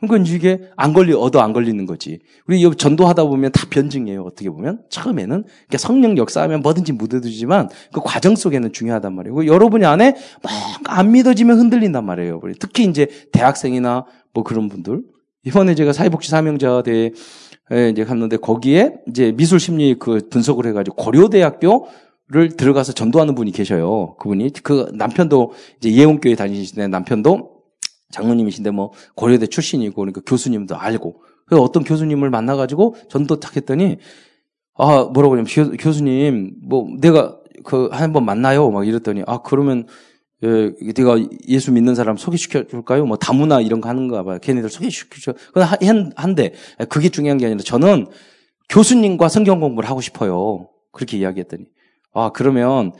그러니까 0.00 0.30
이게 0.34 0.58
안 0.76 0.92
걸리, 0.92 1.12
얻어 1.12 1.40
안 1.40 1.52
걸리는 1.52 1.86
거지. 1.86 2.18
우리 2.48 2.60
전도하다 2.76 3.24
보면 3.24 3.52
다 3.52 3.66
변증이에요. 3.70 4.22
어떻게 4.24 4.50
보면. 4.50 4.82
처음에는. 4.88 5.44
그러니까 5.44 5.78
성령 5.78 6.18
역사하면 6.18 6.60
뭐든지 6.60 6.92
묻어두지만 6.92 7.68
그 7.92 8.00
과정 8.02 8.34
속에는 8.34 8.72
중요하단 8.72 9.14
말이에요. 9.14 9.46
여러분이 9.46 9.84
안에 9.84 10.16
뭔가 10.42 10.98
안 10.98 11.12
믿어지면 11.12 11.56
흔들린단 11.56 12.04
말이에요. 12.04 12.40
특히 12.58 12.84
이제 12.84 13.06
대학생이나 13.30 14.04
뭐 14.34 14.42
그런 14.42 14.68
분들. 14.68 15.02
이번에 15.44 15.76
제가 15.76 15.92
사회복지 15.92 16.30
사명자 16.30 16.82
대회 16.82 17.12
이제 17.90 18.04
갔는데 18.04 18.38
거기에 18.38 18.94
이제 19.08 19.30
미술 19.32 19.60
심리 19.60 19.94
그 19.94 20.28
분석을 20.30 20.66
해가지고 20.66 20.96
고려대학교 20.96 21.86
를 22.32 22.48
들어가서 22.56 22.92
전도하는 22.92 23.34
분이 23.34 23.52
계셔요. 23.52 24.16
그분이 24.18 24.52
그 24.62 24.90
남편도 24.94 25.52
이제 25.76 25.92
예원교회 25.92 26.34
다니시는데 26.34 26.88
남편도 26.88 27.60
장로님이신데 28.10 28.70
뭐 28.70 28.92
고려대 29.14 29.46
출신이고 29.46 29.94
그러니까 29.94 30.22
교수님도 30.24 30.74
알고 30.74 31.22
그래서 31.46 31.62
어떤 31.62 31.84
교수님을 31.84 32.30
만나가지고 32.30 32.96
전도 33.10 33.38
탁 33.38 33.54
했더니 33.56 33.98
아 34.74 35.10
뭐라고 35.12 35.36
하냐면 35.36 35.76
교수님 35.76 36.54
뭐 36.62 36.88
내가 36.98 37.38
그 37.64 37.90
한번 37.92 38.24
만나요 38.24 38.70
막 38.70 38.88
이랬더니 38.88 39.24
아 39.26 39.42
그러면 39.42 39.86
예, 40.42 40.72
내가 40.94 41.18
예수 41.48 41.70
믿는 41.70 41.94
사람 41.94 42.16
소개시켜 42.16 42.66
줄까요? 42.66 43.04
뭐 43.04 43.18
다문화 43.18 43.60
이런 43.60 43.82
거 43.82 43.90
하는가 43.90 44.22
봐요. 44.22 44.38
걔네들 44.40 44.70
소개시켜 44.70 45.20
줘. 45.20 45.34
그건 45.52 46.12
한데 46.16 46.54
그게 46.88 47.10
중요한 47.10 47.36
게 47.36 47.44
아니라 47.44 47.60
저는 47.62 48.06
교수님과 48.70 49.28
성경 49.28 49.60
공부를 49.60 49.90
하고 49.90 50.00
싶어요. 50.00 50.70
그렇게 50.92 51.18
이야기했더니 51.18 51.66
아 52.14 52.30
그러면 52.32 52.92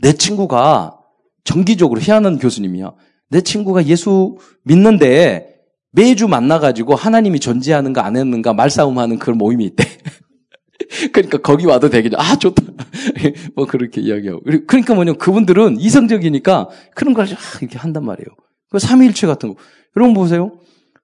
내 0.00 0.12
친구가 0.12 0.98
정기적으로 1.44 2.00
희한한 2.00 2.38
교수님이야. 2.38 2.92
내 3.30 3.40
친구가 3.40 3.86
예수 3.86 4.36
믿는데 4.64 5.56
매주 5.92 6.28
만나가지고 6.28 6.94
하나님이 6.94 7.40
존재하는가 7.40 8.04
안 8.04 8.16
했는가 8.16 8.52
말싸움하는 8.52 9.18
그런 9.18 9.38
모임이 9.38 9.64
있대. 9.66 9.84
그러니까 11.12 11.38
거기 11.38 11.66
와도 11.66 11.88
되겠죠. 11.90 12.16
아, 12.18 12.36
좋다. 12.36 12.62
뭐 13.56 13.66
그렇게 13.66 14.00
이야기하고. 14.00 14.42
그러니까 14.66 14.94
뭐냐, 14.94 15.14
그분들은 15.14 15.78
이성적이니까 15.80 16.68
그런 16.94 17.14
걸 17.14 17.26
이렇게 17.60 17.78
한단 17.78 18.04
말이에요. 18.04 18.26
그 18.70 18.78
삼위일체 18.78 19.26
같은 19.26 19.50
거. 19.50 19.56
여러분 19.96 20.14
보세요. 20.14 20.58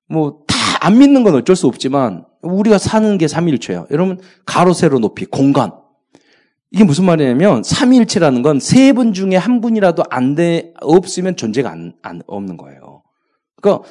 뭐 0.09 0.44
다 0.47 0.55
안 0.85 0.99
믿는 0.99 1.25
건 1.25 1.35
어쩔 1.35 1.57
수 1.57 1.66
없지만 1.66 2.27
우리가 2.42 2.77
사는 2.77 3.16
게 3.16 3.27
삼위일체야. 3.27 3.87
여러분 3.90 4.20
가로 4.44 4.75
세로 4.75 4.99
높이 4.99 5.25
공간. 5.25 5.73
이게 6.74 6.82
무슨 6.84 7.04
말이냐면 7.04 7.62
삼위일체라는 7.62 8.42
건 8.42 8.56
세 8.58 8.92
분 8.92 9.12
중에 9.12 9.37
한 9.37 9.60
분이라도 9.60 10.02
안 10.10 10.34
돼 10.34 10.72
없으면 10.80 11.37
존재가 11.37 11.70
안, 11.70 11.94
안 12.02 12.22
없는 12.26 12.56
거예요. 12.56 13.02
그러니까 13.60 13.88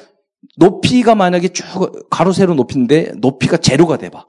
높이가 0.56 1.14
만약에 1.14 1.48
쭉 1.48 1.64
가로 2.10 2.32
세로 2.32 2.54
높이인데 2.54 3.12
높이가 3.16 3.56
제로가 3.56 3.96
돼 3.96 4.10
봐. 4.10 4.26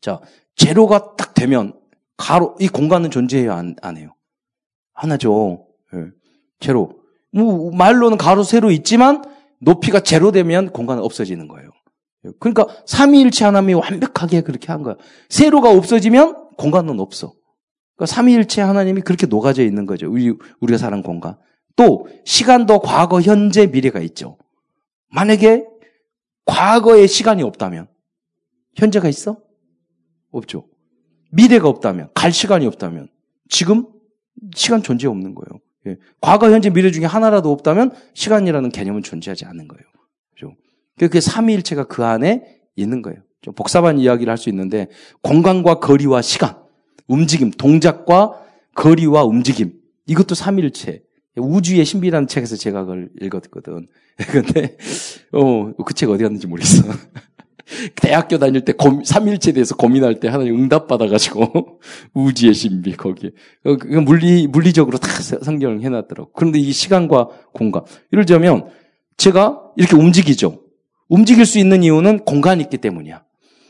자, 0.00 0.20
제로가 0.56 1.16
딱 1.16 1.34
되면 1.34 1.74
가로 2.16 2.56
이 2.58 2.68
공간은 2.68 3.10
존재해요 3.10 3.52
안, 3.52 3.76
안 3.82 3.96
해요? 3.98 4.14
하나죠. 4.94 5.66
네. 5.92 6.00
제로. 6.60 7.00
뭐 7.32 7.70
말로는 7.72 8.16
가로 8.16 8.44
세로 8.44 8.70
있지만 8.70 9.22
높이가 9.60 10.00
제로 10.00 10.30
되면 10.32 10.70
공간은 10.70 11.02
없어지는 11.02 11.48
거예요. 11.48 11.70
그러니까 12.38 12.66
삼위일체 12.86 13.44
하나님이 13.44 13.74
완벽하게 13.74 14.40
그렇게 14.40 14.72
한 14.72 14.82
거야. 14.82 14.94
세로가 15.28 15.70
없어지면 15.70 16.54
공간은 16.56 16.98
없어. 17.00 17.34
그러니까 17.96 18.06
삼위일체 18.14 18.60
하나님이 18.62 19.02
그렇게 19.02 19.26
녹아져 19.26 19.62
있는 19.62 19.86
거죠. 19.86 20.10
우리 20.10 20.34
우리가 20.60 20.78
사는 20.78 21.02
공간. 21.02 21.36
또 21.76 22.06
시간도 22.24 22.80
과거, 22.80 23.20
현재, 23.20 23.66
미래가 23.66 24.00
있죠. 24.00 24.38
만약에 25.10 25.64
과거에 26.44 27.06
시간이 27.06 27.42
없다면 27.42 27.88
현재가 28.76 29.08
있어? 29.08 29.38
없죠. 30.30 30.68
미래가 31.30 31.68
없다면, 31.68 32.10
갈 32.14 32.32
시간이 32.32 32.66
없다면, 32.66 33.08
지금 33.48 33.86
시간 34.54 34.82
존재 34.82 35.06
없는 35.06 35.34
거예요. 35.34 35.60
예. 35.86 35.96
과거, 36.20 36.50
현재, 36.50 36.70
미래 36.70 36.90
중에 36.90 37.04
하나라도 37.04 37.50
없다면 37.52 37.92
시간이라는 38.14 38.70
개념은 38.70 39.02
존재하지 39.02 39.44
않는 39.44 39.68
거예요. 39.68 39.84
그죠? 40.34 40.54
그 41.10 41.20
삼위일체가 41.20 41.84
그 41.84 42.04
안에 42.04 42.60
있는 42.76 43.02
거예요. 43.02 43.20
좀 43.42 43.54
복잡한 43.54 43.98
이야기를 43.98 44.30
할 44.30 44.38
수 44.38 44.48
있는데 44.48 44.88
공간과 45.22 45.78
거리와 45.78 46.22
시간, 46.22 46.56
움직임, 47.06 47.50
동작과 47.50 48.32
거리와 48.74 49.24
움직임 49.24 49.72
이것도 50.06 50.34
삼위일체. 50.34 51.02
우주의 51.36 51.84
신비라는 51.84 52.28
책에서 52.28 52.56
제가 52.56 52.82
그걸 52.82 53.10
읽었거든. 53.20 53.88
근데 54.30 54.76
어 55.32 55.72
그 55.84 55.94
책 55.94 56.10
어디 56.10 56.22
갔는지 56.22 56.46
모르겠어. 56.46 56.84
대학교 57.96 58.38
다닐 58.38 58.64
때 58.64 58.72
고, 58.72 59.02
삼일체에 59.04 59.52
대해서 59.54 59.74
고민할 59.74 60.20
때 60.20 60.28
하나님 60.28 60.54
응답 60.54 60.86
받아가지고 60.86 61.80
우주의 62.14 62.54
신비 62.54 62.94
거기에 62.96 63.30
그, 63.64 63.78
그 63.78 63.96
물리 63.96 64.46
물리적으로 64.46 64.98
다 64.98 65.08
성경을 65.08 65.82
해놨더라고. 65.82 66.30
그런데 66.34 66.58
이 66.60 66.70
시간과 66.72 67.28
공간 67.52 67.82
예를 68.12 68.26
들자면 68.26 68.68
제가 69.16 69.60
이렇게 69.76 69.96
움직이죠. 69.96 70.60
움직일 71.08 71.46
수 71.46 71.58
있는 71.58 71.82
이유는 71.82 72.20
공간이 72.24 72.62
있기 72.62 72.78
때문이야. 72.78 73.24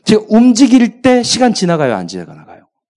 제가 0.05 0.25
움직일 0.29 1.01
때 1.01 1.23
시간 1.23 1.55
지나가요, 1.55 1.95
안 1.95 2.07
지나가요? 2.09 2.54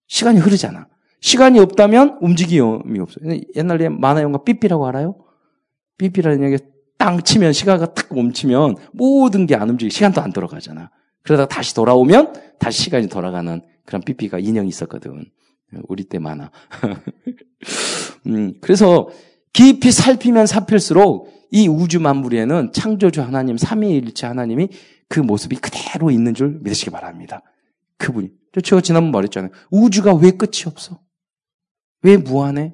시간이 0.07 0.39
흐르잖아. 0.39 0.87
시간이 1.21 1.59
없다면 1.59 2.19
움직임이 2.21 2.99
없어요. 2.99 3.39
옛날에 3.55 3.89
만화 3.89 4.21
영화 4.21 4.39
삐삐라고 4.43 4.87
알아요? 4.87 5.15
삐삐라는 5.97 6.43
얘기 6.43 6.63
땅 6.97 7.21
치면 7.21 7.53
시간가 7.53 7.93
탁 7.93 8.13
멈추면 8.13 8.75
모든 8.93 9.45
게 9.45 9.55
안 9.55 9.69
움직이고 9.69 9.93
시간도 9.93 10.21
안 10.21 10.31
돌아가잖아. 10.31 10.89
그러다가 11.23 11.47
다시 11.47 11.75
돌아오면 11.75 12.33
다시 12.59 12.83
시간이 12.83 13.07
돌아가는 13.09 13.61
그런 13.85 14.01
삐삐가 14.01 14.39
인형이 14.39 14.69
있었거든. 14.69 15.25
우리 15.87 16.05
때 16.05 16.19
많아. 16.19 16.51
음, 18.27 18.53
그래서 18.61 19.09
깊이 19.53 19.91
살피면 19.91 20.47
살필수록 20.47 21.29
이 21.51 21.67
우주 21.67 21.99
만물에는 21.99 22.71
창조주 22.73 23.21
하나님, 23.21 23.57
삼위일체 23.57 24.27
하나님이 24.27 24.69
그 25.09 25.19
모습이 25.19 25.57
그대로 25.57 26.11
있는 26.11 26.33
줄 26.33 26.59
믿으시기 26.61 26.91
바랍니다. 26.91 27.41
그분이. 27.97 28.29
제가 28.63 28.81
지난번 28.81 29.11
말했잖아요. 29.11 29.51
우주가 29.69 30.13
왜 30.15 30.31
끝이 30.31 30.63
없어? 30.65 30.99
왜 32.01 32.17
무한해? 32.17 32.73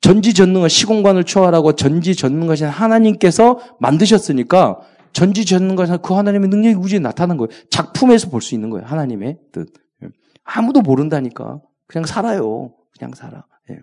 전지전능한 0.00 0.68
시공간을 0.68 1.24
초월하고 1.24 1.74
전지전능하신 1.74 2.66
하나님께서 2.66 3.60
만드셨으니까 3.80 4.80
전지전능하신 5.12 5.98
그 6.02 6.14
하나님의 6.14 6.48
능력이 6.48 6.74
우주에 6.76 6.98
나타난 6.98 7.36
거예요. 7.36 7.48
작품에서 7.70 8.30
볼 8.30 8.40
수 8.40 8.54
있는 8.54 8.70
거예요. 8.70 8.86
하나님의 8.86 9.38
뜻. 9.52 9.72
예. 10.02 10.08
아무도 10.44 10.80
모른다니까. 10.80 11.60
그냥 11.86 12.06
살아요. 12.06 12.74
그냥 12.98 13.14
살아. 13.14 13.46
예. 13.70 13.78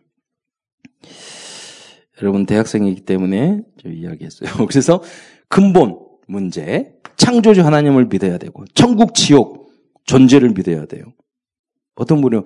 여러분 2.22 2.46
대학생이기 2.46 3.02
때문에 3.02 3.62
저 3.82 3.90
이야기했어요. 3.90 4.50
그래서 4.68 5.02
근본 5.48 6.00
문제, 6.28 6.94
창조주 7.16 7.62
하나님을 7.66 8.08
믿어야 8.08 8.38
되고 8.38 8.66
천국 8.76 9.14
지옥 9.16 9.69
존재를 10.10 10.50
믿어야 10.50 10.86
돼요. 10.86 11.04
어떤 11.94 12.22
분이 12.22 12.42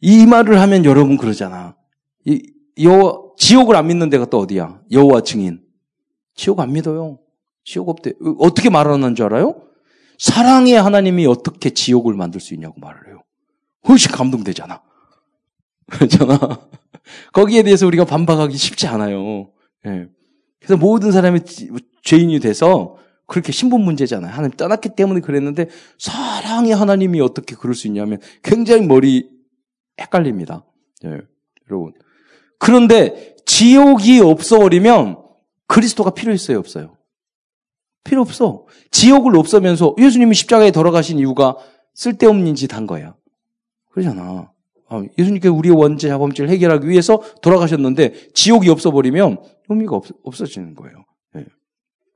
이 0.00 0.24
말을 0.26 0.60
하면 0.60 0.84
여러분 0.84 1.16
그러잖아. 1.16 1.76
이, 2.24 2.40
여 2.84 3.32
지옥을 3.36 3.74
안 3.74 3.88
믿는 3.88 4.08
데가 4.08 4.26
또 4.26 4.38
어디야? 4.38 4.80
여호와 4.92 5.22
증인. 5.22 5.62
지옥 6.34 6.60
안 6.60 6.72
믿어요. 6.72 7.18
지옥 7.64 7.88
없대. 7.88 8.12
어떻게 8.38 8.70
말하는 8.70 9.16
줄 9.16 9.26
알아요? 9.26 9.62
사랑의 10.18 10.74
하나님이 10.74 11.26
어떻게 11.26 11.70
지옥을 11.70 12.14
만들 12.14 12.40
수 12.40 12.54
있냐고 12.54 12.78
말을 12.78 13.08
해요. 13.08 13.22
훨씬 13.88 14.12
감동되잖아. 14.12 14.80
그렇잖아. 15.90 16.38
거기에 17.32 17.64
대해서 17.64 17.84
우리가 17.86 18.04
반박하기 18.04 18.56
쉽지 18.56 18.86
않아요. 18.86 19.50
예. 19.86 20.08
그래서 20.60 20.76
모든 20.76 21.10
사람이 21.10 21.40
죄인이 22.04 22.38
돼서 22.38 22.96
그렇게 23.26 23.52
신분 23.52 23.82
문제잖아요. 23.82 24.30
하나님 24.32 24.56
떠났기 24.56 24.90
때문에 24.96 25.20
그랬는데 25.20 25.68
사랑의 25.98 26.74
하나님이 26.74 27.20
어떻게 27.20 27.54
그럴 27.54 27.74
수 27.74 27.86
있냐면 27.86 28.20
굉장히 28.42 28.86
머리 28.86 29.30
헷갈립니다. 30.00 30.64
예. 31.04 31.20
여러분. 31.70 31.92
그런데 32.58 33.36
지옥이 33.46 34.20
없어버리면 34.20 35.18
그리스도가 35.66 36.10
필요했어요, 36.10 36.58
없어요? 36.58 36.96
필요 38.04 38.20
없어. 38.22 38.66
지옥을 38.90 39.36
없애면서 39.36 39.94
예수님이 39.98 40.34
십자가에 40.34 40.70
돌아가신 40.70 41.18
이유가 41.18 41.56
쓸데없는 41.94 42.54
짓 42.54 42.74
한 42.74 42.86
거야. 42.86 43.14
그러잖아. 43.90 44.50
아, 44.88 45.02
예수님께서 45.18 45.54
우리의 45.54 45.74
원죄 45.74 46.08
자범죄를 46.08 46.50
해결하기 46.50 46.88
위해서 46.88 47.22
돌아가셨는데 47.40 48.32
지옥이 48.34 48.68
없어버리면 48.68 49.38
의미가 49.68 49.96
없, 49.96 50.06
없어지는 50.22 50.74
거예요. 50.74 51.04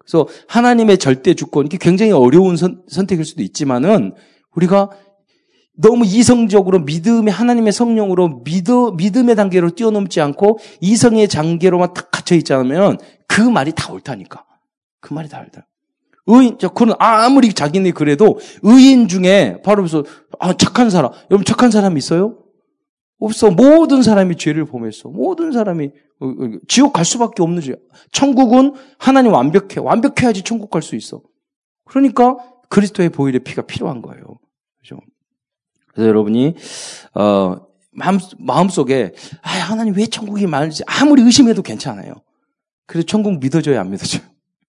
네. 0.07 0.11
그래서 0.11 0.29
하나님의 0.49 0.99
절대 0.99 1.35
주권, 1.35 1.67
이게 1.67 1.79
굉장히 1.81 2.13
어려운 2.13 2.57
선, 2.57 2.83
선택일 2.89 3.25
수도 3.25 3.43
있지만은 3.43 4.15
우리가 4.55 4.91
너무 5.79 6.07
이성적으로 6.07 6.81
믿음의 6.81 7.33
하나님의 7.33 7.73
성령으로 7.73 8.43
믿어, 8.45 8.93
믿음의 8.93 9.37
단계로 9.37 9.71
뛰어넘지 9.71 10.21
않고 10.21 10.59
이성의 10.81 11.29
장계로만 11.29 11.93
딱 11.93 12.11
갇혀 12.11 12.35
않으면 12.55 12.99
그 13.29 13.43
말이 13.43 13.73
다 13.73 13.93
옳다니까. 13.93 14.45
그 15.01 15.13
말이 15.13 15.29
다 15.29 15.41
옳다. 15.41 15.67
의인, 16.29 16.59
자, 16.59 16.69
그는 16.69 16.95
아무리 16.99 17.53
자기네 17.53 17.93
그래도 17.93 18.39
의인 18.63 19.07
중에 19.07 19.61
바로 19.63 19.83
그래서 19.83 20.03
아, 20.41 20.55
착한 20.55 20.91
사람. 20.91 21.13
여러분 21.31 21.45
착한 21.45 21.71
사람 21.71 21.99
있어요? 21.99 22.39
없어. 23.19 23.51
모든 23.51 24.03
사람이 24.03 24.37
죄를 24.37 24.65
범했어. 24.67 25.09
모든 25.09 25.53
사람이 25.53 25.91
어, 26.21 26.27
어, 26.27 26.51
지옥 26.69 26.93
갈 26.93 27.05
수밖에 27.05 27.43
없는 27.43 27.61
죄. 27.63 27.77
천국은 28.13 28.75
하나님 28.99 29.33
완벽해. 29.33 29.81
완벽해야지 29.81 30.43
천국 30.43 30.71
갈 30.71 30.83
수 30.83 30.97
있어. 30.97 31.23
그러니까 31.85 32.37
그리스도의 32.69 33.11
보혈의 33.11 33.41
피가 33.41 33.63
필요한 33.63 34.03
거예요. 34.03 34.23
그죠? 34.81 34.99
그래서 35.93 36.09
여러분이 36.09 36.55
어 37.15 37.57
마음 37.93 38.19
마음속에 38.39 39.13
아 39.43 39.51
하나님 39.51 39.95
왜 39.97 40.07
천국이 40.07 40.47
많은지 40.47 40.83
아무리 40.87 41.23
의심해도 41.23 41.63
괜찮아요. 41.63 42.15
그래서 42.87 43.07
천국 43.07 43.39
믿어줘야 43.39 43.81
안 43.81 43.91
믿어줘요. 43.91 44.23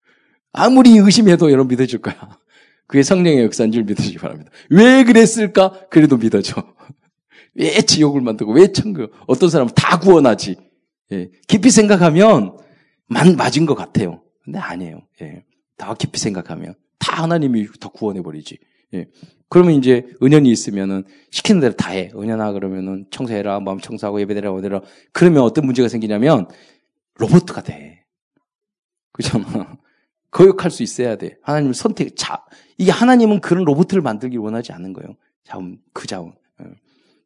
아무리 0.52 0.96
의심해도 0.96 1.50
여러분 1.50 1.68
믿어줄 1.68 2.00
거야. 2.00 2.14
그게 2.86 3.02
성령의 3.02 3.44
역사인 3.44 3.72
줄 3.72 3.82
믿으시기 3.84 4.18
바랍니다. 4.18 4.50
왜 4.70 5.02
그랬을까? 5.04 5.86
그래도 5.90 6.16
믿어줘. 6.16 6.62
왜 7.56 7.80
지옥을 7.80 8.20
만들고 8.20 8.52
왜 8.52 8.70
천국? 8.72 9.10
어떤 9.26 9.48
사람은 9.48 9.72
다 9.74 9.98
구원하지. 9.98 10.56
예. 11.12 11.30
깊이 11.48 11.70
생각하면 11.70 12.58
만 13.06 13.36
맞은 13.36 13.66
것 13.66 13.74
같아요. 13.74 14.22
근데 14.44 14.58
아니에요. 14.58 15.02
예. 15.22 15.44
다 15.76 15.94
깊이 15.94 16.18
생각하면 16.18 16.74
다 16.98 17.22
하나님이 17.22 17.66
다 17.80 17.88
구원해 17.88 18.22
버리지. 18.22 18.58
예. 18.94 19.06
그러면 19.48 19.74
이제 19.74 20.06
은연이 20.22 20.50
있으면은 20.50 21.04
시키는 21.30 21.60
대로 21.60 21.74
다 21.74 21.90
해. 21.90 22.10
은연아 22.14 22.52
그러면은 22.52 23.06
청소해라, 23.10 23.60
마음 23.60 23.78
청소하고 23.78 24.20
예배드라, 24.20 24.52
어디라. 24.52 24.82
그러면 25.12 25.42
어떤 25.42 25.64
문제가 25.64 25.88
생기냐면 25.88 26.48
로봇가 27.14 27.62
돼. 27.62 28.04
그잖아. 29.12 29.78
거역할 30.30 30.70
수 30.70 30.82
있어야 30.82 31.16
돼. 31.16 31.38
하나님 31.42 31.72
선택, 31.72 32.16
자, 32.16 32.44
이게 32.76 32.90
하나님은 32.90 33.40
그런 33.40 33.64
로봇을 33.64 34.02
만들기 34.02 34.36
원하지 34.36 34.72
않는 34.72 34.92
거예요. 34.92 35.16
자원, 35.44 35.78
그 35.94 36.06
자원. 36.06 36.34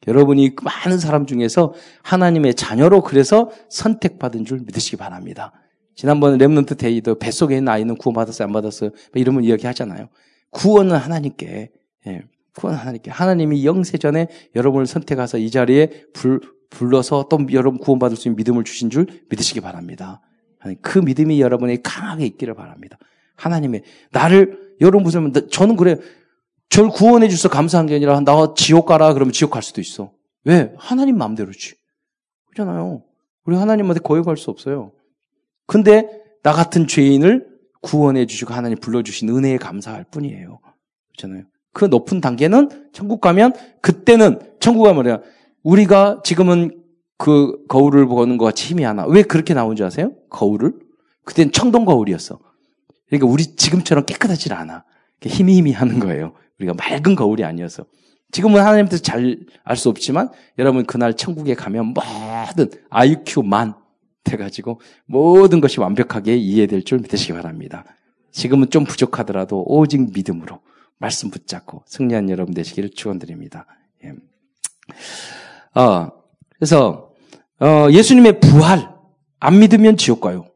여러분이 0.07 0.53
많은 0.63 0.99
사람 0.99 1.27
중에서 1.27 1.75
하나님의 2.03 2.55
자녀로 2.55 3.03
그래서 3.03 3.51
선택받은 3.69 4.45
줄 4.45 4.61
믿으시기 4.61 4.97
바랍니다. 4.97 5.53
지난번 5.95 6.39
렘넌트 6.39 6.77
데이도 6.77 7.19
뱃속에 7.19 7.57
있는 7.57 7.69
아이는 7.69 7.97
구원받았어요, 7.97 8.47
안 8.47 8.53
받았어요? 8.53 8.91
뭐 8.91 9.21
이러면 9.21 9.45
이야기 9.45 9.67
하잖아요. 9.67 10.09
구원은 10.51 10.97
하나님께, 10.97 11.71
예, 12.07 12.23
구원은 12.57 12.81
하나님께. 12.81 13.11
하나님이 13.11 13.67
영세전에 13.67 14.29
여러분을 14.57 14.87
선택해서 14.87 15.37
이 15.37 15.51
자리에 15.51 16.07
불, 16.15 16.41
불러서 16.71 17.27
또 17.29 17.39
여러분 17.53 17.79
구원받을 17.79 18.17
수 18.17 18.29
있는 18.29 18.37
믿음을 18.37 18.65
주신 18.65 18.89
줄 18.89 19.07
믿으시기 19.29 19.61
바랍니다. 19.61 20.23
그 20.81 20.99
믿음이 20.99 21.41
여러분에게 21.41 21.83
강하게 21.83 22.25
있기를 22.27 22.55
바랍니다. 22.55 22.99
하나님의, 23.37 23.83
나를, 24.13 24.77
여러분 24.81 25.03
무슨, 25.03 25.33
저는 25.51 25.77
그래요. 25.77 25.97
절 26.71 26.89
구원해 26.89 27.29
주셔서 27.29 27.49
감사한 27.49 27.87
게 27.87 27.97
아니라 27.97 28.21
나 28.21 28.55
지옥 28.57 28.87
가라 28.87 29.13
그러면 29.13 29.33
지옥 29.33 29.51
갈 29.51 29.63
수도 29.63 29.81
있어. 29.81 30.13
왜? 30.45 30.73
하나님 30.79 31.19
마음대로지. 31.19 31.75
그렇잖아요. 32.47 33.03
우리 33.45 33.57
하나님한테 33.57 34.01
거역할 34.01 34.37
수 34.37 34.51
없어요. 34.51 34.93
근데 35.67 36.09
나 36.43 36.53
같은 36.53 36.87
죄인을 36.87 37.47
구원해 37.83 38.27
주시고 38.27 38.55
하나님 38.55 38.79
불러주신 38.79 39.29
은혜에 39.29 39.57
감사할 39.59 40.05
뿐이에요. 40.11 40.61
그렇잖아요. 41.17 41.45
그 41.73 41.85
높은 41.85 42.21
단계는 42.21 42.91
천국 42.93 43.21
가면 43.21 43.53
그때는 43.83 44.39
천국 44.61 44.85
가면 44.85 45.03
뭐야? 45.03 45.21
우리가 45.63 46.23
지금은 46.25 46.83
그 47.19 47.67
거울을 47.67 48.07
보는 48.07 48.39
것 48.39 48.47
같이 48.47 48.67
힘이 48.67 48.85
하나. 48.85 49.05
왜 49.07 49.23
그렇게 49.23 49.55
나온 49.55 49.77
줄 49.77 49.87
아세요? 49.87 50.13
거울을? 50.31 50.73
그때는 51.25 51.53
청동 51.53 51.85
거울이었어. 51.85 52.39
그러니까 53.09 53.27
우리 53.27 53.57
지금처럼 53.57 54.05
깨끗하지 54.07 54.53
않아. 54.53 54.85
힘이 55.23 55.57
힘이 55.57 55.73
하는 55.73 55.99
거예요. 56.01 56.33
우리가 56.61 56.75
맑은 56.75 57.15
거울이 57.17 57.45
아니어서. 57.45 57.85
지금은 58.33 58.61
하나님께서 58.61 59.03
잘 59.03 59.39
알 59.65 59.77
수 59.77 59.89
없지만 59.89 60.31
여러분 60.59 60.85
그날 60.87 61.17
천국에 61.17 61.55
가면 61.55 61.95
모든 61.95 62.71
IQ만 62.91 63.75
돼가지고 64.23 64.81
모든 65.07 65.61
것이 65.61 65.81
완벽하게 65.81 66.37
이해될 66.37 66.85
줄 66.85 66.99
믿으시기 66.99 67.33
바랍니다. 67.33 67.85
지금은 68.31 68.71
좀 68.71 68.85
부족하더라도 68.85 69.65
오직 69.67 70.13
믿음으로 70.13 70.61
말씀 70.99 71.31
붙잡고 71.31 71.83
승리한 71.87 72.31
여러분 72.31 72.55
되시기를 72.55 72.91
축원드립니다. 72.91 73.67
예. 74.05 74.13
어, 75.81 76.11
그래서 76.57 77.13
어, 77.61 77.89
예수님의 77.91 78.41
부활 78.41 78.91
안 79.41 79.59
믿으면 79.59 79.97
지옥 79.97 80.21
가요. 80.21 80.47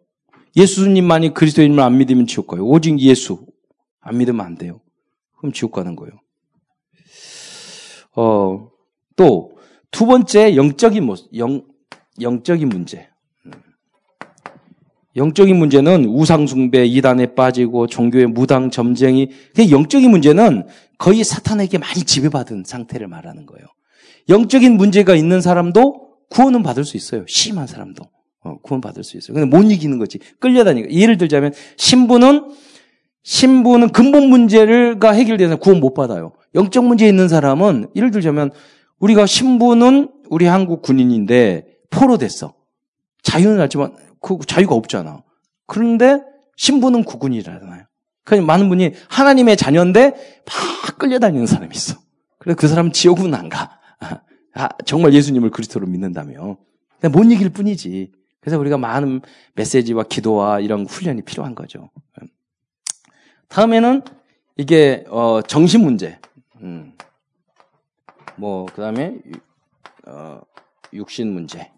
예수님만이 0.57 1.35
그리스도인을 1.35 1.81
안 1.81 1.99
믿으면 1.99 2.27
지옥 2.27 2.49
가요. 2.49 2.65
오직 2.67 2.99
예수 3.01 3.47
안 4.01 4.19
믿으면 4.19 4.45
안 4.45 4.57
돼요. 4.57 4.81
그럼 5.45 5.53
지옥 5.53 5.73
가는 5.73 5.95
거예요. 5.95 6.15
어, 8.17 8.71
또, 9.15 9.59
두 9.91 10.07
번째, 10.07 10.57
영적인 10.57 11.05
모습, 11.05 11.37
영, 11.37 11.63
영적인 12.19 12.67
문제. 12.67 13.09
영적인 15.17 15.55
문제는 15.57 16.07
우상숭배, 16.07 16.87
이단에 16.87 17.35
빠지고 17.35 17.87
종교의 17.87 18.29
무당, 18.29 18.71
점쟁이. 18.71 19.29
영적인 19.71 20.11
문제는 20.11 20.67
거의 20.97 21.23
사탄에게 21.23 21.77
많이 21.77 22.03
지배받은 22.05 22.65
상태를 22.65 23.07
말하는 23.07 23.45
거예요. 23.45 23.67
영적인 24.31 24.79
문제가 24.79 25.15
있는 25.15 25.43
사람도 25.43 26.09
구원은 26.31 26.63
받을 26.63 26.85
수 26.85 26.97
있어요. 26.97 27.27
심한 27.29 27.67
사람도. 27.67 28.03
어, 28.45 28.59
구원 28.63 28.81
받을 28.81 29.05
수 29.05 29.19
있어요. 29.19 29.35
근데 29.35 29.57
못 29.57 29.71
이기는 29.71 29.99
거지. 29.99 30.19
끌려다니까. 30.41 30.91
예를 30.91 31.19
들자면, 31.19 31.53
신부는 31.77 32.51
신부는 33.25 33.89
근본 33.89 34.29
문제가 34.29 35.13
해결돼서 35.13 35.57
구원 35.57 35.81
못 35.81 35.95
받아요. 35.95 36.33
영적 36.55 36.85
문제 36.85 37.09
있는 37.09 37.27
사람은 37.27 37.89
예를 37.97 38.11
들자면 38.11 38.51
우리가 39.01 39.27
신부는 39.27 40.11
우리 40.29 40.47
한국 40.47 40.83
군인인데 40.83 41.67
포로 41.91 42.19
됐어. 42.19 42.55
자유는 43.23 43.61
알지만 43.61 43.97
그 44.21 44.39
자유가 44.47 44.75
없잖아. 44.75 45.23
그런데 45.67 46.23
신부는 46.57 47.05
국군이라잖아요. 47.05 47.85
그 48.25 48.35
많은 48.35 48.69
분이 48.69 48.93
하나님의 49.09 49.57
자녀인데 49.57 50.11
막 50.11 50.99
끌려다니는 50.99 51.47
사람이 51.47 51.75
있어. 51.75 51.99
그래서 52.39 52.57
그 52.57 52.69
사람은 52.69 52.93
지옥은 52.93 53.35
안 53.35 53.49
가. 53.49 53.79
아, 54.55 54.69
정말 54.85 55.15
예수님을 55.15 55.51
그리스도로 55.51 55.87
믿는다며. 55.87 56.59
못 57.11 57.25
이길 57.25 57.49
뿐이지. 57.51 58.13
그래서 58.41 58.59
우리가 58.59 58.77
많은 58.77 59.23
메시지와 59.55 60.05
기도와 60.05 60.61
이런 60.61 60.87
훈련이 60.87 61.23
필요한 61.23 61.55
거죠. 61.55 61.91
다음에는 63.55 64.03
이게 64.57 65.05
어, 65.09 65.41
정신 65.41 65.83
문제. 65.83 66.19
음. 66.61 66.93
뭐 68.35 68.67
그다음에 68.67 69.17
어, 70.09 70.41
육신 70.93 71.33
문제. 71.33 71.71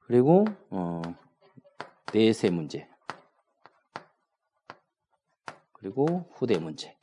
그리고 0.00 0.46
어, 0.70 1.00
내세 2.12 2.50
문제. 2.50 2.88
그리고 5.72 6.28
후대 6.34 6.58
문제. 6.58 6.96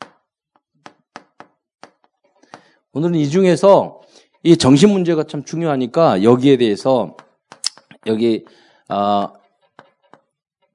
오늘은 2.91 3.15
이 3.15 3.29
중에서 3.29 4.01
이 4.43 4.57
정신 4.57 4.89
문제가 4.89 5.23
참 5.23 5.45
중요하니까 5.45 6.23
여기에 6.23 6.57
대해서 6.57 7.15
여기 8.05 8.43
어, 8.89 9.42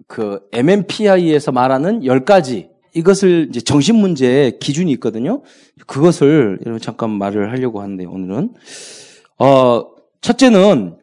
그 0.08 0.40
MMPI에서 0.52 1.52
말하는 1.52 2.00
10가지 2.00 2.70
이것을 2.94 3.46
이제 3.50 3.60
정신 3.60 3.96
문제의 3.96 4.58
기준이 4.58 4.90
있거든요. 4.92 5.42
그것을 5.86 6.58
여러분 6.62 6.80
잠깐 6.80 7.10
말을 7.10 7.52
하려고 7.52 7.80
하는데 7.80 8.04
오늘은 8.04 8.54
어 9.38 9.86
첫째는 10.20 10.96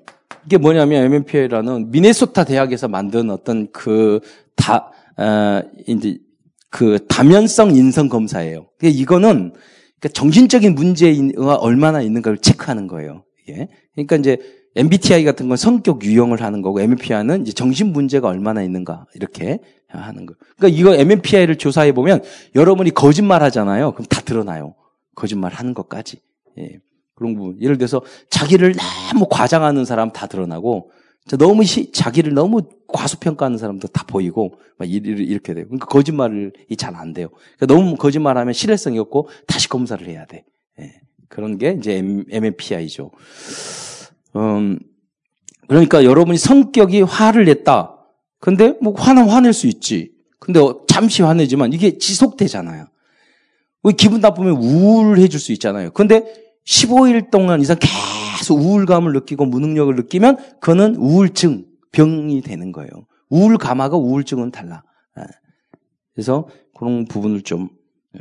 이게 0.46 0.58
뭐냐면 0.58 1.04
MMPI라는 1.06 1.92
미네소타 1.92 2.44
대학에서 2.44 2.88
만든 2.88 3.30
어떤 3.30 3.72
그다 3.72 4.92
어, 5.18 5.62
이제 5.88 6.18
그 6.70 7.06
다면성 7.08 7.76
인성 7.76 8.10
검사예요. 8.10 8.68
이거는 8.82 9.54
그러니까 10.00 10.10
정신적인 10.14 10.76
문제가 10.76 11.56
얼마나 11.56 12.02
있는가를 12.02 12.40
체크하는 12.40 12.88
거예요. 12.88 13.24
예. 13.50 13.70
그러니까 13.94 14.18
이제 14.18 14.38
MBTI 14.76 15.24
같은 15.24 15.48
건 15.48 15.58
성격 15.58 16.04
유형을 16.04 16.42
하는 16.42 16.62
거고 16.62 16.82
MBTI는 16.82 17.42
이제 17.44 17.54
정신 17.54 17.94
문제가 17.94 18.28
얼마나 18.28 18.62
있는가 18.62 19.06
이렇게 19.16 19.60
하는 19.88 20.26
거. 20.26 20.36
그러니까 20.58 20.78
이거 20.80 20.96
MBTI를 20.96 21.58
조사해 21.58 21.94
보면 21.94 22.22
여러분이 22.56 22.92
거짓말 22.92 23.42
하잖아요. 23.44 23.94
그럼 23.94 24.06
다 24.08 24.22
드러나요. 24.22 24.76
거짓말 25.16 25.54
하는 25.54 25.74
것까지. 25.74 26.20
예. 26.60 26.80
그런 27.16 27.36
부분. 27.36 27.62
예를 27.62 27.78
들어서 27.78 28.02
자기를 28.30 28.76
너무 29.14 29.28
과장하는 29.30 29.86
사람 29.86 30.12
다 30.12 30.28
드러나고 30.28 30.92
너무 31.40 31.64
시, 31.64 31.92
자기를 31.94 32.34
너무 32.34 32.62
과소평가하는 32.90 33.58
사람도 33.58 33.88
다 33.88 34.04
보이고 34.06 34.60
막 34.78 34.90
이렇게 34.90 35.54
돼요. 35.54 35.66
그러니까 35.66 35.86
거짓말이 35.86 36.52
잘 36.78 36.96
안 36.96 37.14
돼요. 37.14 37.30
그러니까 37.58 37.66
너무 37.68 37.96
거짓말하면 37.96 38.54
신뢰성이 38.54 39.00
없고 39.00 39.30
다시 39.48 39.70
검사를 39.70 40.06
해야 40.06 40.26
돼. 40.26 40.44
예. 40.82 41.00
그런 41.30 41.58
게 41.58 41.76
이제 41.80 41.96
MMPI죠. 42.30 43.12
음, 44.36 44.80
그러니까 45.68 46.04
여러분이 46.04 46.38
성격이 46.38 47.02
화를 47.02 47.46
냈다. 47.46 47.96
근데 48.40 48.74
뭐 48.82 48.94
화는 48.94 49.30
화낼 49.30 49.54
수 49.54 49.68
있지. 49.68 50.12
근데 50.40 50.60
잠시 50.88 51.24
화내지만 51.24 51.74
이게 51.74 51.98
지속되잖아요. 51.98 52.88
기분 53.98 54.22
나쁘면 54.22 54.58
우울해질 54.58 55.40
수 55.40 55.52
있잖아요. 55.54 55.92
근데 55.92 56.24
15일 56.66 57.30
동안 57.32 57.62
이상 57.62 57.78
계속 57.80 58.60
우울감을 58.60 59.14
느끼고 59.14 59.46
무능력을 59.46 59.96
느끼면 59.96 60.38
그거는 60.60 60.96
우울증, 60.96 61.66
병이 61.92 62.42
되는 62.42 62.72
거예요. 62.72 62.90
우울감하고 63.30 63.98
우울증은 63.98 64.52
달라. 64.52 64.84
예. 65.20 65.24
그래서 66.14 66.48
그런 66.78 67.06
부분을 67.06 67.42
좀 67.42 67.70
예, 68.16 68.20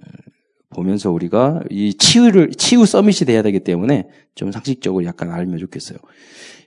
보면서 0.74 1.10
우리가 1.10 1.62
이 1.70 1.94
치유를, 1.94 2.52
치유 2.52 2.84
서밋이 2.84 3.26
돼야 3.26 3.42
되기 3.42 3.60
때문에 3.60 4.08
좀 4.34 4.52
상식적으로 4.52 5.04
약간 5.04 5.30
알면 5.30 5.58
좋겠어요. 5.58 5.98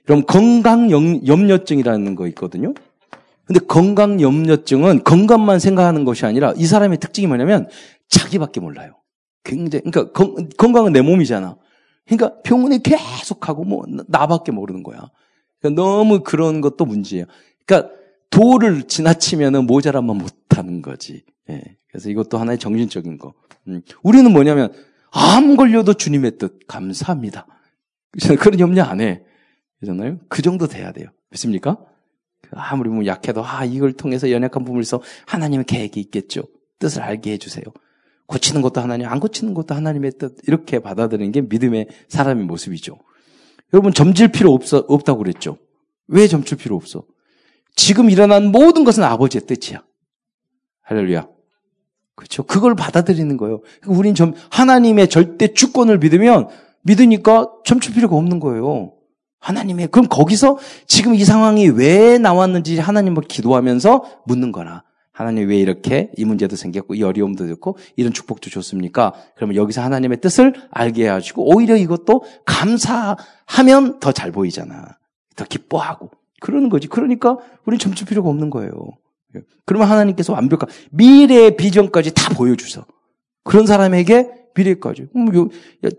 그럼 0.04 0.24
건강 0.26 0.90
염려증이라는 0.90 2.14
거 2.14 2.26
있거든요. 2.28 2.74
근데 3.44 3.60
건강 3.60 4.20
염려증은 4.20 5.04
건강만 5.04 5.58
생각하는 5.58 6.04
것이 6.04 6.26
아니라 6.26 6.52
이 6.56 6.66
사람의 6.66 6.98
특징이 6.98 7.26
뭐냐면 7.26 7.68
자기밖에 8.08 8.60
몰라요. 8.60 8.92
굉장히, 9.44 9.84
그러니까 9.84 10.12
건, 10.12 10.48
건강은 10.56 10.92
내 10.92 11.00
몸이잖아. 11.00 11.56
그러니까 12.06 12.40
병원에 12.42 12.78
계속 12.78 13.40
가고 13.40 13.64
뭐 13.64 13.84
나밖에 14.08 14.52
모르는 14.52 14.82
거야. 14.82 15.10
그러니까 15.60 15.82
너무 15.82 16.20
그런 16.20 16.60
것도 16.60 16.84
문제예요. 16.84 17.26
그러니까 17.64 17.90
도를 18.30 18.82
지나치면은 18.84 19.66
모자란만 19.66 20.16
못하는 20.16 20.82
거지. 20.82 21.24
예. 21.50 21.62
그래서 21.88 22.10
이것도 22.10 22.38
하나의 22.38 22.58
정신적인 22.58 23.18
거. 23.18 23.32
음. 23.68 23.82
우리는 24.02 24.30
뭐냐면 24.32 24.72
암 25.10 25.56
걸려도 25.56 25.94
주님의 25.94 26.38
뜻 26.38 26.66
감사합니다. 26.66 27.46
그런 28.40 28.60
염려 28.60 28.84
안 28.84 29.00
해. 29.00 29.22
그잖아요. 29.80 30.18
그 30.28 30.42
정도 30.42 30.66
돼야 30.66 30.92
돼요. 30.92 31.08
믿습니까? 31.30 31.78
아무리 32.50 32.88
뭐 32.90 33.04
약해도 33.06 33.44
아 33.44 33.64
이걸 33.64 33.92
통해서 33.92 34.30
연약한 34.30 34.64
부분에서 34.64 35.02
하나님의 35.26 35.66
계획이 35.66 36.00
있겠죠. 36.00 36.44
뜻을 36.78 37.02
알게 37.02 37.32
해주세요. 37.32 37.64
고치는 38.26 38.60
것도 38.62 38.80
하나님, 38.80 39.08
안 39.08 39.20
고치는 39.20 39.54
것도 39.54 39.74
하나님의 39.74 40.12
뜻 40.18 40.36
이렇게 40.46 40.78
받아들이는 40.78 41.32
게 41.32 41.40
믿음의 41.42 41.88
사람의 42.08 42.44
모습이죠. 42.44 42.98
여러분 43.72 43.92
점질 43.92 44.28
필요 44.28 44.52
없어 44.52 44.84
없다고 44.88 45.18
그랬죠. 45.18 45.58
왜 46.06 46.26
점칠 46.26 46.58
필요 46.58 46.76
없어? 46.76 47.04
지금 47.74 48.10
일어난 48.10 48.46
모든 48.50 48.84
것은 48.84 49.02
아버지의 49.02 49.46
뜻이야. 49.46 49.82
할렐루야. 50.82 51.28
그렇죠. 52.18 52.42
그걸 52.42 52.74
받아들이는 52.74 53.36
거예요. 53.36 53.60
우린 53.86 54.16
좀 54.16 54.34
하나님의 54.50 55.06
절대 55.06 55.54
주권을 55.54 55.98
믿으면 55.98 56.48
믿으니까 56.82 57.48
점칠 57.64 57.94
필요가 57.94 58.16
없는 58.16 58.40
거예요. 58.40 58.90
하나님의 59.38 59.86
그럼 59.92 60.08
거기서 60.08 60.58
지금 60.88 61.14
이 61.14 61.24
상황이 61.24 61.68
왜 61.68 62.18
나왔는지 62.18 62.76
하나님을 62.80 63.22
기도하면서 63.22 64.22
묻는 64.26 64.50
거라. 64.50 64.82
하나님 65.12 65.48
왜 65.48 65.58
이렇게 65.58 66.10
이 66.16 66.24
문제도 66.24 66.56
생겼고 66.56 66.96
이 66.96 67.04
어려움도 67.04 67.46
있고 67.52 67.78
이런 67.94 68.12
축복도 68.12 68.50
줬습니까? 68.50 69.12
그러면 69.36 69.54
여기서 69.54 69.80
하나님의 69.82 70.20
뜻을 70.20 70.54
알게 70.72 71.04
해가지고 71.04 71.54
오히려 71.54 71.76
이것도 71.76 72.24
감사하면 72.46 74.00
더 74.00 74.10
잘 74.10 74.32
보이잖아. 74.32 74.98
더 75.36 75.44
기뻐하고 75.44 76.10
그러는 76.40 76.68
거지. 76.68 76.88
그러니까 76.88 77.38
우리는 77.64 77.78
점칠 77.78 78.08
필요가 78.08 78.28
없는 78.28 78.50
거예요. 78.50 78.72
그러면 79.64 79.88
하나님께서 79.88 80.32
완벽한 80.32 80.68
미래의 80.90 81.56
비전까지 81.56 82.14
다 82.14 82.34
보여주셔. 82.34 82.84
그런 83.44 83.66
사람에게 83.66 84.30
미래까지. 84.54 85.08
뭐 85.12 85.48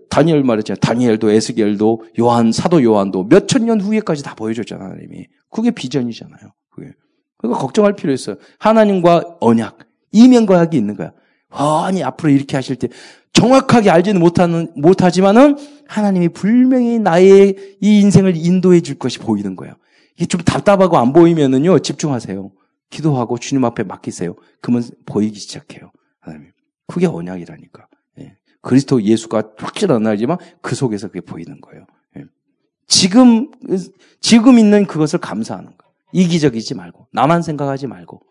다니엘 0.09 0.43
말했잖아요. 0.43 0.79
다니엘도 0.79 1.31
에스겔도 1.31 2.03
요한 2.19 2.51
사도 2.51 2.83
요한도 2.83 3.23
몇천 3.25 3.65
년 3.65 3.79
후에까지 3.79 4.23
다 4.23 4.35
보여줬잖아요. 4.35 4.89
하나님이. 4.89 5.27
그게 5.49 5.71
비전이잖아요. 5.71 6.51
그게. 6.69 6.91
그러니까 7.37 7.61
걱정할 7.61 7.95
필요 7.95 8.11
있어요. 8.11 8.35
하나님과 8.59 9.37
언약, 9.39 9.77
이면과 10.11 10.59
약이 10.59 10.77
있는 10.77 10.95
거야. 10.97 11.13
아니 11.49 12.03
앞으로 12.03 12.31
이렇게 12.31 12.57
하실 12.57 12.75
때 12.75 12.89
정확하게 13.33 13.89
알지는 13.89 14.19
못하는 14.19 14.71
못하지만은 14.75 15.57
하나님이 15.87 16.29
분명히 16.29 16.99
나의 16.99 17.55
이 17.81 17.99
인생을 18.01 18.35
인도해 18.35 18.81
줄 18.81 18.99
것이 18.99 19.19
보이는 19.19 19.55
거예요. 19.55 19.75
이게 20.17 20.25
좀 20.25 20.41
답답하고 20.41 20.97
안 20.97 21.13
보이면은요 21.13 21.79
집중하세요. 21.79 22.51
기도하고 22.89 23.37
주님 23.37 23.63
앞에 23.65 23.83
맡기세요. 23.83 24.35
그러면 24.61 24.83
보이기 25.05 25.39
시작해요. 25.39 25.91
하나님. 26.19 26.51
그게 26.87 27.05
언약이라니까. 27.05 27.87
예. 28.19 28.37
그리스도 28.61 29.01
예수가 29.01 29.53
확실한 29.57 30.05
알지만 30.05 30.37
그 30.61 30.75
속에서 30.75 31.07
그게 31.07 31.21
보이는 31.21 31.61
거예요. 31.61 31.85
예. 32.17 32.25
지금 32.87 33.51
지금 34.19 34.57
있는 34.57 34.87
그것을 34.87 35.19
감사하는 35.19 35.77
거예요. 35.77 35.93
이기적이지 36.13 36.73
말고 36.73 37.07
나만 37.11 37.43
생각하지 37.43 37.87
말고 37.87 38.21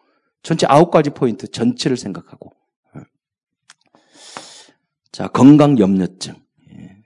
전체 0.42 0.66
아홉 0.68 0.90
가지 0.90 1.10
포인트 1.10 1.48
전체를 1.48 1.96
생각하고 1.96 2.52
예. 2.96 3.02
자 5.12 5.28
건강 5.28 5.78
염려증 5.78 6.34
예. 6.72 6.96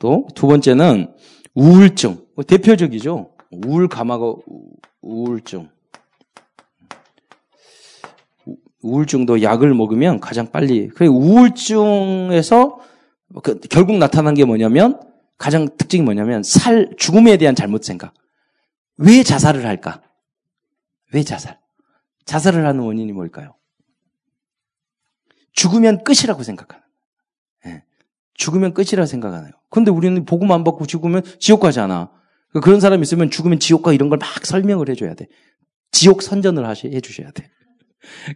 또두 0.00 0.48
번째는 0.48 1.14
우울증 1.54 2.26
뭐 2.34 2.44
대표적이죠 2.44 3.36
우울 3.52 3.88
감하고 3.88 4.42
우울증 5.00 5.70
우울증도 8.82 9.42
약을 9.42 9.74
먹으면 9.74 10.20
가장 10.20 10.50
빨리 10.50 10.88
그 10.88 11.06
우울증에서 11.06 12.80
그 13.42 13.60
결국 13.68 13.98
나타난 13.98 14.34
게 14.34 14.44
뭐냐면 14.44 15.00
가장 15.36 15.68
특징이 15.76 16.02
뭐냐면 16.02 16.42
살 16.42 16.90
죽음에 16.96 17.36
대한 17.36 17.54
잘못 17.54 17.84
생각 17.84 18.14
왜 18.96 19.22
자살을 19.22 19.64
할까? 19.64 20.02
왜 21.12 21.22
자살? 21.22 21.58
자살을 22.24 22.66
하는 22.66 22.80
원인이 22.80 23.12
뭘까요? 23.12 23.54
죽으면 25.52 26.04
끝이라고 26.04 26.42
생각하는. 26.42 26.84
네. 27.64 27.84
죽으면 28.34 28.74
끝이라 28.74 29.02
고 29.02 29.06
생각하나요? 29.06 29.52
근데 29.70 29.90
우리는 29.90 30.24
복음 30.24 30.52
안 30.52 30.62
받고 30.62 30.86
죽으면 30.86 31.22
지옥 31.38 31.60
가잖아. 31.60 32.10
그런 32.62 32.80
사람 32.80 33.02
있으면 33.02 33.30
죽으면 33.30 33.58
지옥 33.58 33.82
가 33.82 33.92
이런 33.92 34.08
걸 34.08 34.18
막 34.18 34.44
설명을 34.44 34.88
해줘야 34.90 35.14
돼. 35.14 35.26
지옥 35.90 36.22
선전을 36.22 36.66
하시, 36.66 36.88
해주셔야 36.88 37.30
돼. 37.30 37.50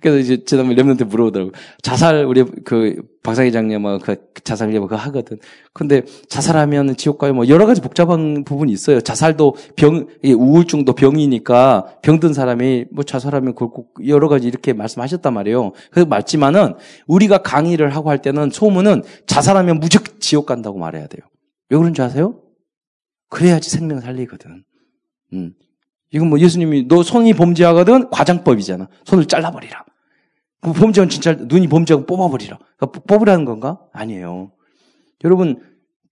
그래서 0.01 0.19
이제 0.19 0.45
지난번에 0.45 0.81
랩런트 0.83 1.05
물어보더라고. 1.05 1.53
자살 1.83 2.25
우리 2.25 2.45
그 2.65 3.03
박사 3.23 3.43
회장님하고 3.45 4.01
그 4.01 4.17
자살 4.43 4.75
예보 4.75 4.87
그거 4.87 4.97
하거든. 4.97 5.39
근데 5.73 6.03
자살하면 6.29 6.97
지옥 6.97 7.19
가요. 7.19 7.33
뭐 7.35 7.49
여러 7.49 7.67
가지 7.67 7.81
복잡한 7.81 8.45
부분이 8.45 8.73
있어요. 8.73 9.01
자살도 9.01 9.57
병 9.77 10.07
우울증도 10.25 10.95
병이니까 10.95 11.99
병든 12.03 12.35
사람이 12.35 12.87
뭐 12.91 13.05
자살하면 13.05 13.55
꼭 13.55 13.95
여러 14.07 14.29
가지 14.29 14.49
이렇게 14.49 14.73
말씀하셨단 14.73 15.33
말이에요. 15.33 15.73
그래서 15.91 16.07
맞지만은 16.07 16.75
우리가 17.07 17.39
강의를 17.39 17.95
하고 17.95 18.11
할 18.11 18.21
때는 18.21 18.51
소문은 18.51 19.03
자살하면 19.27 19.79
무조건 19.79 20.19
지옥 20.19 20.47
간다고 20.47 20.79
말해야 20.79 21.07
돼요. 21.07 21.23
왜 21.71 21.79
그런 21.79 21.95
줄 21.95 22.05
아세요? 22.05 22.41
그래야지 23.31 23.71
생명 23.71 24.01
살리거든. 24.01 24.65
음. 25.33 25.55
이건 26.13 26.29
뭐 26.29 26.39
예수님이 26.39 26.87
너 26.89 27.03
손이 27.03 27.35
범죄하거든 27.35 28.11
과장법이잖아. 28.11 28.89
손을 29.05 29.27
잘라버리라. 29.27 29.85
그 30.61 30.73
범죄는 30.73 31.09
진짜 31.09 31.33
눈이 31.33 31.69
범죄하고 31.69 32.07
뽑아버리라. 32.07 32.59
그러니까 32.77 33.01
뽑으라는 33.07 33.45
건가? 33.45 33.81
아니에요. 33.93 34.53
여러분 35.25 35.61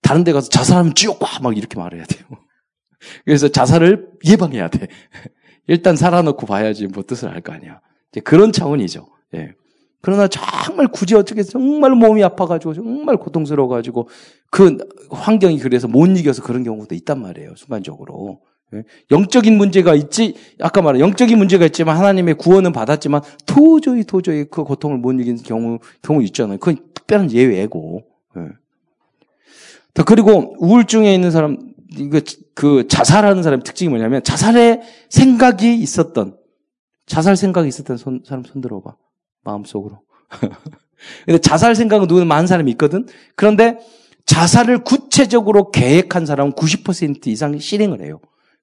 다른 0.02 0.24
데 0.24 0.32
가서 0.32 0.48
자살하면 0.48 0.94
지옥 0.94 1.18
가! 1.20 1.40
막 1.40 1.56
이렇게 1.56 1.78
말해야 1.78 2.04
돼요. 2.04 2.24
그래서 3.24 3.48
자살을 3.48 4.08
예방해야 4.24 4.68
돼. 4.68 4.88
일단 5.68 5.96
살아놓고 5.96 6.46
봐야지 6.46 6.86
뭐 6.86 7.04
뜻을 7.06 7.28
알 7.28 7.42
거 7.42 7.52
아니야. 7.52 7.80
이제 8.10 8.20
그런 8.20 8.50
차원이죠. 8.52 9.06
예. 9.34 9.54
그러나 10.00 10.26
정말 10.28 10.88
굳이 10.88 11.14
어떻게 11.14 11.42
정말 11.42 11.92
몸이 11.92 12.24
아파가지고 12.24 12.72
정말 12.72 13.18
고통스러워가지고 13.18 14.08
그 14.50 14.78
환경이 15.10 15.58
그래서 15.58 15.86
못 15.88 16.06
이겨서 16.06 16.42
그런 16.42 16.64
경우도 16.64 16.94
있단 16.94 17.20
말이에요. 17.20 17.54
순간적으로. 17.56 18.40
예? 18.74 18.84
영적인 19.10 19.56
문제가 19.56 19.94
있지, 19.94 20.34
아까 20.60 20.82
말한 20.82 21.00
영적인 21.00 21.36
문제가 21.36 21.66
있지만 21.66 21.96
하나님의 21.96 22.34
구원은 22.34 22.72
받았지만 22.72 23.22
도저히 23.46 24.04
도저히 24.04 24.44
그 24.44 24.64
고통을 24.64 24.98
못 24.98 25.12
이기는 25.12 25.42
경우, 25.42 25.78
경우 26.02 26.22
있잖아요. 26.24 26.58
그건 26.58 26.76
특별한 26.94 27.32
예외고. 27.32 28.04
예. 28.36 28.42
그리고 30.06 30.54
우울증에 30.58 31.12
있는 31.12 31.30
사람, 31.30 31.58
이거 31.96 32.20
그 32.54 32.86
자살하는 32.88 33.42
사람의 33.42 33.64
특징이 33.64 33.88
뭐냐면 33.88 34.22
자살의 34.22 34.80
생각이 35.08 35.74
있었던, 35.74 36.36
자살 37.06 37.36
생각이 37.36 37.68
있었던 37.68 37.96
손, 37.96 38.22
사람 38.24 38.44
손 38.44 38.60
들어봐. 38.60 38.94
마음속으로. 39.42 40.00
근데 41.26 41.38
자살 41.38 41.74
생각은 41.74 42.06
누구는 42.06 42.28
많은 42.28 42.46
사람이 42.46 42.70
있거든? 42.72 43.06
그런데 43.34 43.78
자살을 44.26 44.84
구체적으로 44.84 45.70
계획한 45.70 46.26
사람은 46.26 46.52
90% 46.52 47.26
이상 47.26 47.58
실행을 47.58 48.02
해요. 48.04 48.20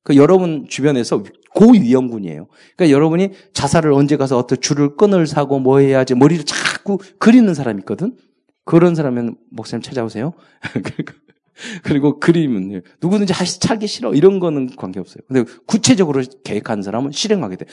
그 0.08 0.16
여러분 0.16 0.68
주변에서 0.70 1.22
고위험군이에요. 1.54 2.48
그러니까 2.78 2.96
여러분이 2.96 3.32
자살을 3.52 3.92
언제 3.92 4.16
가서 4.16 4.38
어떤 4.38 4.62
줄을 4.62 4.96
끈을 4.96 5.28
사고 5.28 5.60
뭐 5.60 5.80
해야지 5.80 6.16
머리를 6.16 6.46
자꾸 6.46 6.98
그리는 7.20 7.54
사람이 7.54 7.82
있거든. 7.82 8.16
그런 8.64 8.96
사람은 8.96 9.36
목사님 9.52 9.82
찾아오세요. 9.82 10.32
그리고 11.84 12.22
그림은 12.22 12.84
누구든지 13.02 13.34
하시 13.34 13.60
차기 13.60 13.86
싫어 13.86 14.14
이런 14.14 14.40
거는 14.40 14.78
관계 14.78 15.02
없어요. 15.02 15.18
근데 15.28 15.44
구체적으로 15.66 16.24
계획한 16.46 16.84
사람은 16.84 17.12
실행하게 17.12 17.58
돼. 17.58 17.66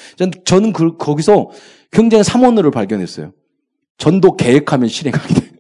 저는 0.45 0.73
그 0.73 0.97
거기서 0.97 1.51
굉장히 1.93 2.25
삼원을 2.25 2.69
발견했어요. 2.73 3.33
전도 3.97 4.35
계획하면 4.35 4.89
실행하게 4.89 5.35
돼. 5.35 5.51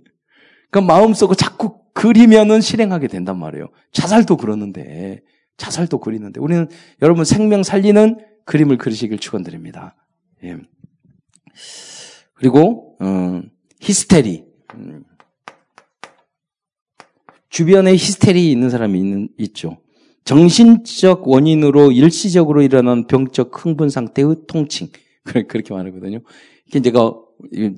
그러니까 0.72 0.92
마음속으로 0.92 1.36
자꾸 1.36 1.78
그리면은 1.92 2.60
실행하게 2.60 3.06
된단 3.06 3.38
말이에요. 3.38 3.68
자살도 3.92 4.38
그러는데 4.38 5.22
자살도 5.56 5.98
그리는데 5.98 6.40
우리는 6.40 6.68
여러분 7.02 7.24
생명 7.24 7.62
살리는 7.62 8.18
그림을 8.44 8.78
그리시길 8.78 9.18
축원드립니다. 9.18 9.96
예. 10.44 10.56
그리고 12.34 12.96
어, 13.00 13.42
히스테리 13.80 14.44
음. 14.74 15.04
주변에 17.48 17.92
히스테리 17.92 18.50
있는 18.50 18.68
사람이 18.68 18.98
있는, 18.98 19.28
있죠. 19.38 19.78
정신적 20.24 21.28
원인으로 21.28 21.92
일시적으로 21.92 22.62
일어난 22.62 23.06
병적 23.06 23.52
흥분 23.64 23.90
상태의 23.90 24.36
통칭 24.48 24.88
그렇게 25.22 25.72
말하거든요. 25.72 26.20
이게 26.66 26.80
제가 26.80 27.14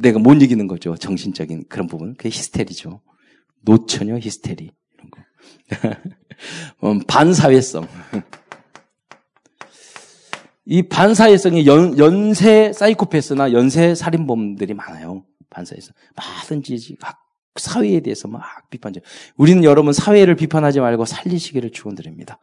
내가 0.01 0.19
못 0.19 0.41
이기는 0.41 0.67
거죠. 0.67 0.97
정신적인 0.97 1.65
그런 1.69 1.87
부분. 1.89 2.15
그게 2.15 2.31
히스테리죠. 2.31 3.03
노처녀 3.63 4.19
히스테리 4.19 4.71
이런 4.95 5.11
거. 5.11 5.21
음, 6.85 7.01
반사회성. 7.07 7.87
이 10.67 10.83
반사회성이 10.83 11.67
연, 11.67 11.97
연쇄 11.99 12.73
사이코패스나 12.73 13.53
연쇄 13.53 13.95
살인범들이 13.95 14.75
많아요. 14.75 15.25
반사회성. 15.51 15.95
뭐든지 16.17 16.97
사회에 17.57 18.01
대해서 18.01 18.29
막 18.29 18.43
비판죠. 18.71 19.01
우리는 19.37 19.65
여러분 19.65 19.93
사회를 19.93 20.35
비판하지 20.35 20.81
말고 20.81 21.05
살리시기를 21.05 21.71
축원드립니다. 21.71 22.39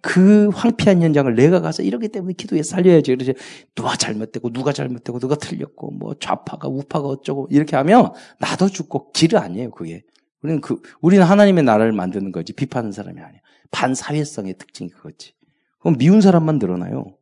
그 0.00 0.50
황폐한 0.54 1.00
현장을 1.00 1.34
내가 1.34 1.62
가서 1.62 1.82
이러기 1.82 2.08
때문에 2.08 2.34
기도해 2.34 2.62
살려야지. 2.62 3.10
그러지. 3.10 3.34
누가 3.74 3.96
잘못되고, 3.96 4.52
누가 4.52 4.70
잘못되고, 4.70 5.18
누가 5.18 5.34
틀렸고, 5.34 5.92
뭐 5.92 6.14
좌파가, 6.20 6.68
우파가 6.68 7.08
어쩌고, 7.08 7.48
이렇게 7.50 7.74
하면 7.76 8.12
나도 8.38 8.68
죽고 8.68 9.12
길을 9.12 9.38
아니에요, 9.38 9.70
그게. 9.70 10.04
우리는 10.44 10.60
그, 10.60 10.80
우리는 11.00 11.24
하나님의 11.24 11.64
나라를 11.64 11.92
만드는 11.92 12.30
거지. 12.30 12.52
비판하는 12.52 12.92
사람이 12.92 13.18
아니야. 13.18 13.40
반사회성의 13.70 14.58
특징이 14.58 14.90
그거지. 14.90 15.32
그럼 15.80 15.96
미운 15.96 16.20
사람만 16.20 16.58
늘어나요. 16.58 17.16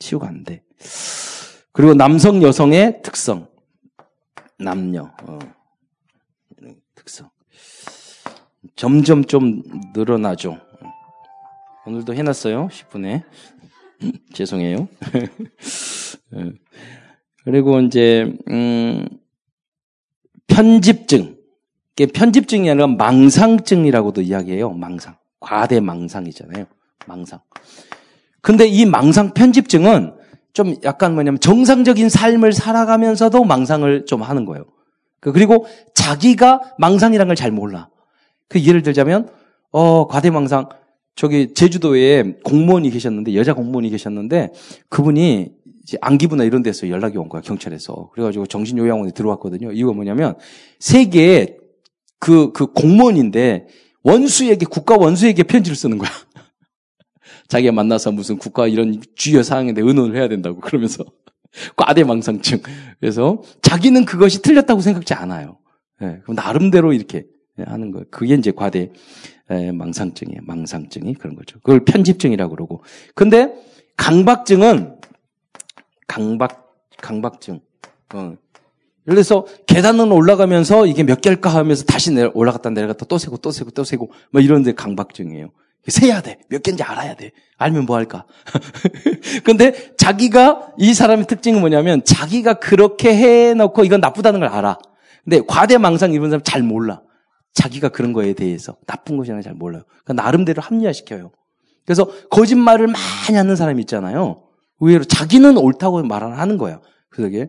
치유가 0.00 0.26
안 0.26 0.42
돼. 0.42 0.64
그리고 1.70 1.94
남성, 1.94 2.42
여성의 2.42 3.02
특성. 3.02 3.46
남녀, 4.58 5.12
어. 5.22 5.38
특성. 6.96 7.30
점점 8.74 9.24
좀 9.24 9.62
늘어나죠. 9.94 10.58
오늘도 11.86 12.14
해놨어요. 12.14 12.66
10분에. 12.66 13.22
죄송해요. 14.34 14.88
예. 16.34 16.52
그리고 17.44 17.80
이제, 17.80 18.36
음, 18.48 19.06
편집증. 20.48 21.39
편집증이 21.96 22.70
아니라 22.70 22.86
망상증이라고도 22.86 24.22
이야기해요. 24.22 24.70
망상. 24.70 25.16
과대 25.40 25.80
망상이잖아요. 25.80 26.66
망상. 27.06 27.40
근데 28.42 28.66
이 28.66 28.86
망상 28.86 29.34
편집증은 29.34 30.14
좀 30.52 30.74
약간 30.84 31.14
뭐냐면 31.14 31.40
정상적인 31.40 32.08
삶을 32.08 32.52
살아가면서도 32.52 33.44
망상을 33.44 34.06
좀 34.06 34.22
하는 34.22 34.44
거예요. 34.44 34.64
그 35.20 35.32
그리고 35.32 35.66
자기가 35.94 36.74
망상이란 36.78 37.26
걸 37.26 37.36
잘 37.36 37.50
몰라. 37.50 37.88
그 38.48 38.60
예를 38.62 38.82
들자면, 38.82 39.28
어, 39.70 40.06
과대 40.08 40.30
망상. 40.30 40.68
저기 41.14 41.54
제주도에 41.54 42.38
공무원이 42.44 42.90
계셨는데, 42.90 43.34
여자 43.34 43.54
공무원이 43.54 43.90
계셨는데, 43.90 44.52
그분이 44.88 45.52
안기부나 46.00 46.44
이런 46.44 46.62
데서 46.62 46.88
연락이 46.88 47.16
온 47.18 47.28
거야, 47.28 47.42
경찰에서. 47.42 48.10
그래가지고 48.12 48.46
정신요양원에 48.46 49.12
들어왔거든요. 49.12 49.72
이유가 49.72 49.92
뭐냐면, 49.92 50.34
세계에 50.80 51.59
그, 52.20 52.52
그 52.52 52.66
공무원인데, 52.66 53.66
원수에게, 54.02 54.66
국가 54.66 54.96
원수에게 54.96 55.42
편지를 55.42 55.74
쓰는 55.74 55.98
거야. 55.98 56.10
자기가 57.48 57.72
만나서 57.72 58.12
무슨 58.12 58.38
국가 58.38 58.68
이런 58.68 59.02
주요 59.16 59.42
대해 59.42 59.86
의논을 59.86 60.16
해야 60.16 60.28
된다고 60.28 60.60
그러면서 60.60 61.04
과대망상증. 61.76 62.60
그래서 63.00 63.42
자기는 63.62 64.04
그것이 64.04 64.42
틀렸다고 64.42 64.80
생각지 64.80 65.14
않아요. 65.14 65.58
예, 66.02 66.20
그럼 66.22 66.36
나름대로 66.36 66.92
이렇게 66.92 67.24
하는 67.58 67.90
거예요. 67.90 68.06
그게 68.10 68.34
이제 68.34 68.52
과대 68.52 68.92
예, 69.50 69.72
망상증이에요. 69.72 70.40
망상증이 70.44 71.14
그런 71.14 71.34
거죠. 71.34 71.58
그걸 71.58 71.84
편집증이라고 71.84 72.54
그러고. 72.54 72.84
근데 73.14 73.52
강박증은 73.96 74.96
강박 76.06 76.70
강박증. 76.98 77.60
어. 78.14 78.34
들어서 79.10 79.46
계단은 79.66 80.12
올라가면서 80.12 80.86
이게 80.86 81.02
몇 81.02 81.20
개일까 81.20 81.50
하면서 81.50 81.84
다시 81.84 82.10
내려, 82.12 82.30
올라갔다 82.34 82.70
내려갔다 82.70 83.06
또 83.06 83.18
세고 83.18 83.38
또 83.38 83.50
세고 83.50 83.70
또 83.72 83.84
세고 83.84 84.10
뭐 84.30 84.40
이런 84.40 84.62
데 84.62 84.72
강박증이에요. 84.72 85.50
세야 85.88 86.20
돼. 86.20 86.38
몇 86.48 86.62
개인지 86.62 86.82
알아야 86.82 87.14
돼. 87.14 87.32
알면 87.56 87.86
뭐 87.86 87.96
할까? 87.96 88.26
근데 89.44 89.94
자기가 89.96 90.72
이 90.78 90.92
사람의 90.92 91.26
특징은 91.26 91.60
뭐냐면 91.60 92.04
자기가 92.04 92.54
그렇게 92.54 93.14
해놓고 93.16 93.84
이건 93.84 94.00
나쁘다는 94.00 94.40
걸 94.40 94.48
알아. 94.48 94.78
근데 95.24 95.40
과대망상 95.46 96.12
입은 96.12 96.30
사람 96.30 96.42
잘 96.42 96.62
몰라. 96.62 97.02
자기가 97.54 97.88
그런 97.88 98.12
거에 98.12 98.32
대해서 98.32 98.76
나쁜 98.86 99.16
것이라는 99.16 99.42
잘 99.42 99.54
몰라요. 99.54 99.82
그러니까 100.04 100.22
나름대로 100.22 100.62
합리화시켜요. 100.62 101.32
그래서 101.84 102.08
거짓말을 102.30 102.86
많이 102.86 103.36
하는 103.36 103.56
사람이 103.56 103.80
있잖아요. 103.82 104.44
의외로 104.80 105.04
자기는 105.04 105.56
옳다고 105.56 106.02
말하는 106.02 106.58
거야. 106.58 106.80
그게 107.08 107.48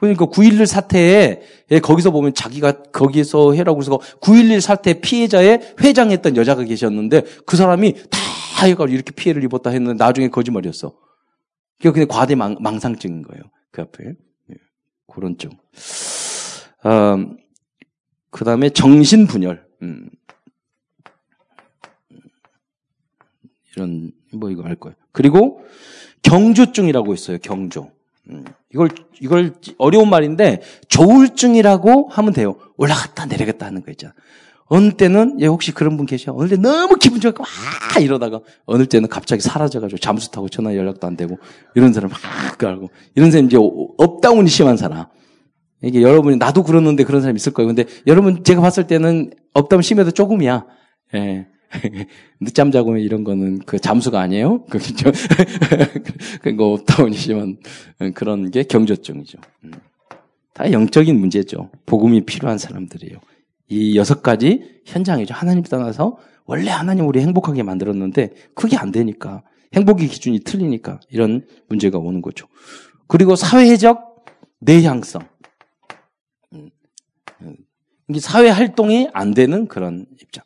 그러니까 0.00 0.24
9.11 0.24 0.64
사태에 0.64 1.42
거기서 1.82 2.10
보면 2.10 2.32
자기가 2.32 2.84
거기서 2.84 3.52
해라고 3.52 3.80
해서 3.80 3.98
9.11 4.20 4.60
사태 4.60 4.94
피해자의 4.94 5.74
회장했던 5.78 6.36
여자가 6.36 6.64
계셨는데 6.64 7.22
그 7.44 7.56
사람이 7.56 7.94
다 8.08 8.18
해가지고 8.66 8.94
이렇게 8.94 9.12
피해를 9.12 9.44
입었다 9.44 9.68
했는데 9.70 10.02
나중에 10.02 10.28
거짓말이었어. 10.28 10.94
그게 11.78 11.90
그냥 11.92 12.08
과대 12.08 12.34
망, 12.34 12.56
상증인 12.78 13.22
거예요. 13.22 13.42
그 13.70 13.82
앞에. 13.82 14.04
예. 14.50 14.54
그런 15.06 15.36
쪽. 15.36 15.52
음, 16.86 17.36
그 18.30 18.44
다음에 18.44 18.70
정신분열. 18.70 19.66
음. 19.82 20.08
이런, 23.76 24.12
뭐 24.32 24.50
이거 24.50 24.62
할 24.62 24.76
거예요. 24.76 24.96
그리고 25.12 25.64
경조증이라고 26.22 27.12
있어요. 27.14 27.38
경조. 27.38 27.92
음. 28.28 28.44
이걸, 28.72 28.90
이걸 29.20 29.54
어려운 29.78 30.10
말인데 30.10 30.62
조울증이라고 30.88 32.08
하면 32.10 32.32
돼요. 32.32 32.56
올라갔다 32.76 33.26
내려갔다 33.26 33.66
하는 33.66 33.82
거 33.82 33.90
있잖아. 33.90 34.14
어느 34.72 34.92
때는, 34.92 35.40
예, 35.40 35.46
혹시 35.46 35.72
그런 35.72 35.96
분 35.96 36.06
계셔? 36.06 36.32
어느 36.32 36.48
때 36.48 36.56
너무 36.56 36.94
기분 36.94 37.20
좋고, 37.20 37.42
와! 37.42 38.00
이러다가, 38.00 38.38
어느 38.66 38.86
때는 38.86 39.08
갑자기 39.08 39.42
사라져가지고 39.42 39.98
잠수 39.98 40.30
타고 40.30 40.48
전화 40.48 40.76
연락도 40.76 41.08
안 41.08 41.16
되고, 41.16 41.38
이런 41.74 41.92
사람 41.92 42.08
막 42.08 42.20
깔고, 42.56 42.88
이런 43.16 43.32
사람 43.32 43.46
이제 43.46 43.56
up 43.98 44.12
down이 44.12 44.48
심한 44.48 44.76
사람. 44.76 45.06
이게 45.82 46.02
여러분이, 46.02 46.36
나도 46.36 46.62
그러는데 46.62 47.02
그런 47.02 47.20
사람 47.20 47.34
있을 47.34 47.52
거예요. 47.52 47.66
근데 47.66 47.84
여러분, 48.06 48.44
제가 48.44 48.60
봤을 48.60 48.86
때는 48.86 49.32
up 49.54 49.63
down 49.63 49.82
심해도 49.82 50.12
조금이야. 50.12 50.64
예. 51.16 51.48
늦잠 52.40 52.70
자고 52.70 52.96
이런 52.96 53.24
거는 53.24 53.60
그 53.60 53.78
잠수가 53.78 54.20
아니에요? 54.20 54.64
그죠? 54.64 55.10
그거 56.42 56.72
up 56.72 56.85
down이 56.85 57.16
심한 57.16 57.58
그런 58.14 58.50
게 58.50 58.62
경조증이죠. 58.62 59.38
음. 59.64 59.70
다 60.52 60.70
영적인 60.70 61.18
문제죠. 61.18 61.70
복음이 61.86 62.26
필요한 62.26 62.58
사람들이에요. 62.58 63.18
이 63.68 63.96
여섯 63.96 64.22
가지 64.22 64.80
현장이죠. 64.84 65.32
하나님 65.32 65.62
떠나서 65.62 66.18
원래 66.44 66.70
하나님 66.70 67.06
우리 67.06 67.20
행복하게 67.20 67.62
만들었는데 67.62 68.30
그게 68.54 68.76
안 68.76 68.90
되니까 68.90 69.42
행복의 69.74 70.08
기준이 70.08 70.40
틀리니까 70.40 70.98
이런 71.08 71.46
문제가 71.68 71.98
오는 71.98 72.20
거죠. 72.20 72.48
그리고 73.06 73.36
사회적 73.36 74.24
내향성. 74.58 75.22
음, 76.54 76.70
음. 77.42 77.56
사회 78.18 78.48
활동이 78.48 79.08
안 79.12 79.32
되는 79.32 79.68
그런 79.68 80.06
입장. 80.20 80.44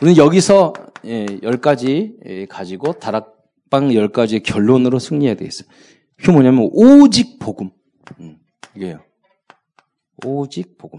우리는 0.00 0.16
여기서 0.16 0.72
예, 1.06 1.26
열 1.42 1.60
가지 1.60 2.16
예, 2.26 2.46
가지고 2.46 2.94
다락방 2.94 3.94
열 3.94 4.08
가지의 4.08 4.42
결론으로 4.42 4.98
승리해야 4.98 5.34
되겠어요. 5.34 5.68
그게 6.16 6.32
뭐냐면 6.32 6.68
오직 6.72 7.38
복음. 7.38 7.70
이게요. 8.76 9.02
오직 10.24 10.78
복음. 10.78 10.98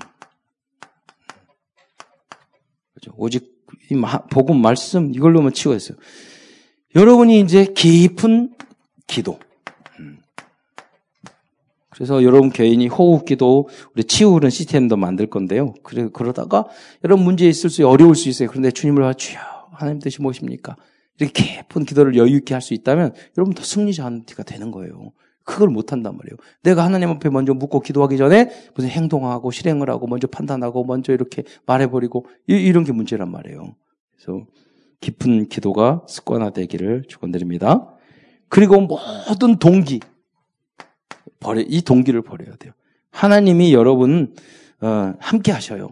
그죠? 2.94 3.14
오직 3.18 3.56
복음 4.32 4.62
말씀 4.62 5.14
이걸로만 5.14 5.54
치고 5.54 5.74
있어요. 5.74 5.98
여러분이 6.96 7.40
이제 7.42 7.66
깊은 7.66 8.56
기도. 9.08 9.40
음. 11.96 11.98
그래서 11.98 12.24
여러분 12.24 12.50
개인이 12.50 12.86
호흡기도 12.88 13.70
우리 13.96 14.04
치유는 14.04 14.50
시스템도 14.50 14.98
만들 14.98 15.28
건데요. 15.28 15.74
그래 15.82 16.10
그러다가 16.12 16.66
여러분 17.04 17.24
문제 17.26 17.48
있을 17.48 17.70
수 17.70 17.88
어려울 17.88 18.16
수 18.16 18.30
있어요. 18.30 18.50
그런데 18.50 18.72
주님을 18.72 19.14
주여 19.16 19.40
하나님 19.72 20.00
뜻이 20.00 20.22
무엇입니까? 20.22 20.76
이렇게 21.20 21.62
깊은 21.62 21.86
기도를 21.86 22.18
여유 22.18 22.36
있게 22.38 22.54
할 22.54 22.62
수 22.62 22.74
있다면 22.74 23.14
여러분 23.38 23.54
더 23.54 23.64
승리자가 23.64 24.44
되는 24.46 24.72
거예요. 24.72 25.12
그걸 25.46 25.70
못 25.70 25.92
한단 25.92 26.18
말이에요. 26.18 26.36
내가 26.64 26.84
하나님 26.84 27.10
앞에 27.10 27.30
먼저 27.30 27.54
묻고 27.54 27.80
기도하기 27.82 28.18
전에 28.18 28.50
무슨 28.74 28.90
행동하고 28.90 29.52
실행을 29.52 29.90
하고 29.90 30.08
먼저 30.08 30.28
판단하고 30.28 30.84
먼저 30.84 31.14
이렇게 31.14 31.44
말해버리고 31.68 32.26
이, 32.48 32.72
런게 32.72 32.92
문제란 32.92 33.30
말이에요. 33.32 33.76
그래서 34.16 34.46
깊은 35.02 35.50
기도가 35.50 36.02
습관화되기를 36.08 37.04
축원드립니다. 37.08 37.96
그리고 38.50 38.82
모든 38.82 39.58
동기 39.60 40.00
버려 41.46 41.64
이 41.66 41.82
동기를 41.82 42.22
버려야 42.24 42.56
돼요. 42.56 42.74
하나님이 43.12 43.74
여러분 43.74 44.34
어, 44.82 45.14
함께 45.20 45.52
하셔요. 45.52 45.90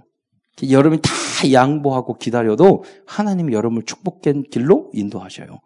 여러분이 0.69 1.01
다 1.01 1.11
양보하고 1.51 2.17
기다려도 2.17 2.83
하나님이 3.05 3.53
여러분을 3.53 3.83
축복된 3.83 4.43
길로 4.51 4.89
인도하셔요. 4.93 5.59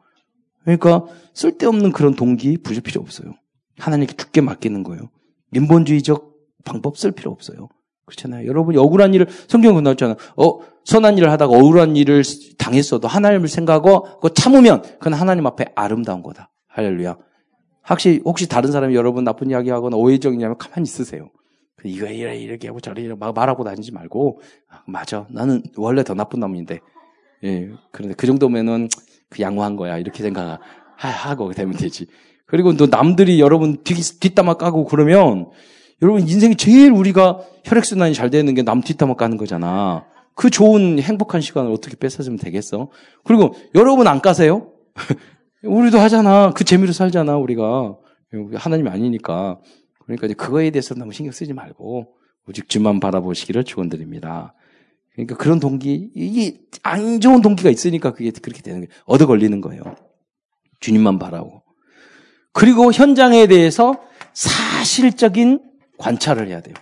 그러니까 0.63 1.05
쓸데없는 1.33 1.91
그런 1.93 2.15
동기 2.15 2.57
부실 2.57 2.81
필요 2.83 3.01
없어요. 3.01 3.33
하나님께 3.79 4.15
죽게 4.15 4.41
맡기는 4.41 4.83
거예요. 4.83 5.09
인본주의적 5.53 6.35
방법 6.65 6.97
쓸 6.97 7.11
필요 7.11 7.31
없어요. 7.31 7.69
그렇잖아요. 8.05 8.47
여러분이 8.47 8.77
억울한 8.77 9.13
일을 9.13 9.27
성경에 9.47 9.79
나왔잖아요. 9.81 10.15
어, 10.38 10.59
선한 10.85 11.17
일을 11.17 11.31
하다가 11.31 11.53
억울한 11.57 11.95
일을 11.95 12.23
당했어도 12.57 13.07
하나님을 13.07 13.47
생각하고 13.47 14.19
그 14.19 14.33
참으면 14.33 14.81
그건 14.81 15.13
하나님 15.13 15.45
앞에 15.45 15.67
아름다운 15.75 16.23
거다. 16.23 16.49
할렐루야. 16.67 17.17
혹시 17.89 18.21
혹시 18.25 18.47
다른 18.47 18.71
사람이 18.71 18.95
여러분 18.95 19.23
나쁜 19.23 19.49
이야기 19.49 19.69
하거나 19.69 19.97
오해적이냐면 19.97 20.57
가만히 20.57 20.83
있으세요. 20.83 21.29
이거 21.83 22.07
이래 22.07 22.38
이렇게 22.38 22.67
하고 22.67 22.79
저래 22.79 23.07
막 23.13 23.33
말하고 23.35 23.63
다니지 23.63 23.91
말고 23.91 24.41
아, 24.69 24.81
맞아. 24.88 25.27
나는 25.29 25.61
원래 25.77 26.03
더 26.03 26.13
나쁜 26.13 26.39
놈인데. 26.39 26.79
예. 27.43 27.69
그런데 27.91 28.15
그 28.15 28.25
정도면은 28.27 28.89
그 29.29 29.41
양호한 29.41 29.75
거야. 29.75 29.97
이렇게 29.97 30.23
생각 30.23 30.59
하고 30.95 31.53
되면 31.53 31.75
되지. 31.75 32.07
그리고 32.45 32.75
또 32.75 32.88
남들이 32.88 33.39
여러분 33.39 33.83
뒷, 33.83 33.95
뒷담화 34.19 34.55
까고 34.55 34.85
그러면 34.85 35.49
여러분 36.01 36.21
인생이 36.27 36.55
제일 36.55 36.91
우리가 36.91 37.39
혈액순환이 37.63 38.13
잘 38.13 38.29
되는 38.29 38.53
게 38.55 38.63
남 38.63 38.81
뒷담화 38.81 39.13
까는 39.15 39.38
거잖아. 39.38 40.05
그 40.33 40.49
좋은 40.49 40.99
행복한 40.99 41.41
시간을 41.41 41.71
어떻게 41.71 41.95
뺏어주면 41.95 42.39
되겠어? 42.39 42.89
그리고 43.23 43.53
여러분 43.75 44.07
안 44.07 44.19
까세요? 44.21 44.71
우리도 45.68 45.99
하잖아. 45.99 46.51
그 46.55 46.63
재미로 46.63 46.93
살잖아, 46.93 47.38
우리가. 47.38 47.97
하나님이 48.55 48.89
아니니까. 48.89 49.59
그러니까 50.03 50.28
이제 50.28 50.34
그거에 50.34 50.70
대해서 50.72 50.95
너무 50.95 51.11
신경 51.11 51.32
쓰지 51.32 51.53
말고 51.53 52.13
오직 52.47 52.70
주만 52.70 52.99
바라보시기를 52.99 53.63
축원드립니다. 53.65 54.53
그러니까 55.13 55.36
그런 55.36 55.59
동기, 55.59 56.11
이게 56.15 56.59
안 56.84 57.20
좋은 57.20 57.41
동기가 57.41 57.70
있으니까 57.70 58.13
그게 58.13 58.32
그렇게 58.32 58.61
되는 58.61 58.82
거예요. 58.82 58.89
얻어 59.05 59.26
걸리는 59.26 59.59
거예요. 59.61 59.82
주님만 60.80 61.20
바라고. 61.20 61.63
그리고 62.53 62.91
현장에 62.91 63.47
대해서 63.47 63.99
사실적인 64.34 65.61
관찰을 65.97 66.47
해야 66.47 66.61
돼요. 66.61 66.76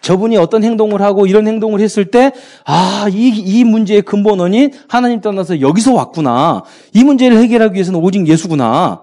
저분이 0.00 0.36
어떤 0.36 0.64
행동을 0.64 1.02
하고 1.02 1.26
이런 1.26 1.46
행동을 1.46 1.80
했을 1.80 2.06
때, 2.06 2.32
아, 2.64 3.06
이, 3.10 3.28
이 3.28 3.64
문제의 3.64 4.02
근본 4.02 4.40
원인, 4.40 4.72
하나님 4.88 5.20
떠나서 5.20 5.60
여기서 5.60 5.94
왔구나. 5.94 6.62
이 6.94 7.04
문제를 7.04 7.38
해결하기 7.38 7.74
위해서는 7.74 8.00
오직 8.00 8.26
예수구나. 8.26 9.02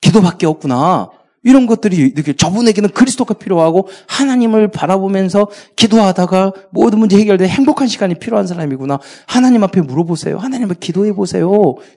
기도밖에 0.00 0.46
없구나. 0.46 1.10
이런 1.42 1.66
것들이 1.66 1.96
이렇게 1.96 2.34
저분에게는 2.34 2.90
그리스도가 2.90 3.34
필요하고 3.34 3.88
하나님을 4.08 4.68
바라보면서 4.68 5.48
기도하다가 5.74 6.52
모든 6.70 6.98
문제 6.98 7.18
해결된 7.18 7.48
행복한 7.48 7.88
시간이 7.88 8.16
필요한 8.16 8.46
사람이구나. 8.46 9.00
하나님 9.26 9.64
앞에 9.64 9.80
물어보세요. 9.80 10.36
하나님 10.36 10.66
앞에 10.66 10.78
기도해 10.78 11.14
보세요. 11.14 11.50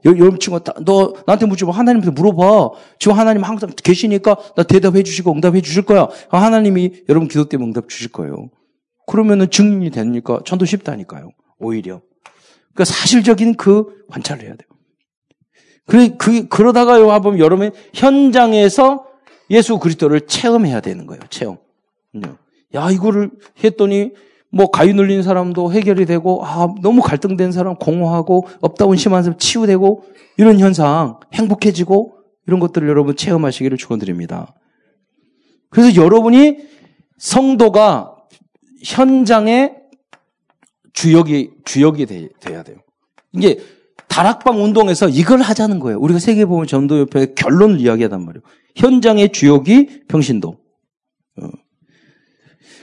여러분 0.06 0.40
친구 0.40 0.62
너 0.86 1.14
나한테 1.28 1.46
묻지 1.46 1.66
마. 1.66 1.72
하나님한테 1.72 2.12
물어봐. 2.12 2.70
지금 3.00 3.18
하나님 3.18 3.44
항상 3.44 3.70
계시니까 3.76 4.38
나 4.56 4.64
대답해 4.64 5.04
주시고 5.04 5.34
응답해 5.34 5.62
주실 5.62 5.84
거야. 5.84 6.08
하나님이 6.30 7.04
여러분 7.10 7.28
기도 7.28 7.50
때문에 7.50 7.70
응답 7.70 7.90
주실 7.90 8.12
거예요. 8.12 8.50
그러면은 9.08 9.50
증인이 9.50 9.90
되니까 9.90 10.40
전도 10.46 10.64
쉽다니까요. 10.66 11.32
오히려. 11.60 12.02
그러니까 12.74 12.86
사실적인 12.86 13.56
그 13.56 14.06
관찰을 14.10 14.44
해야 14.44 14.56
돼요. 14.56 14.68
그, 15.86 16.16
그, 16.16 16.48
그러다가 16.48 17.00
요, 17.00 17.22
보면 17.22 17.40
여러분 17.40 17.72
현장에서 17.94 19.06
예수 19.50 19.78
그리스도를 19.80 20.22
체험해야 20.22 20.80
되는 20.82 21.06
거예요. 21.06 21.22
체험. 21.30 21.58
야 22.76 22.90
이거를 22.90 23.32
했더니 23.64 24.12
뭐 24.50 24.70
가위 24.70 24.94
눌린 24.94 25.24
사람도 25.24 25.72
해결이 25.72 26.06
되고 26.06 26.46
아 26.46 26.74
너무 26.82 27.02
갈등된 27.02 27.52
사람 27.52 27.76
공허하고 27.76 28.48
up 28.62 28.74
down 28.74 28.98
심한 28.98 29.24
사람 29.24 29.38
치유되고 29.38 30.04
이런 30.38 30.60
현상 30.60 31.20
행복해지고 31.34 32.18
이런 32.46 32.60
것들을 32.60 32.88
여러분 32.88 33.16
체험하시기를 33.16 33.78
축원드립니다. 33.78 34.54
그래서 35.70 35.96
여러분이 35.96 36.60
성도가 37.18 38.16
현장의 38.84 39.76
주역이 40.94 41.52
주역이 41.66 42.06
돼, 42.06 42.30
돼야 42.40 42.62
돼요. 42.62 42.78
이게 43.32 43.60
다락방 44.14 44.64
운동에서 44.64 45.10
이걸 45.10 45.42
하자는 45.42 45.80
거예요. 45.80 45.98
우리가 46.00 46.20
세계보험 46.20 46.68
전도협회 46.68 47.34
결론을 47.34 47.80
이야기하단 47.80 48.24
말이에요. 48.24 48.44
현장의 48.76 49.32
주역이 49.32 50.04
평신도. 50.08 50.50
어. 50.50 51.50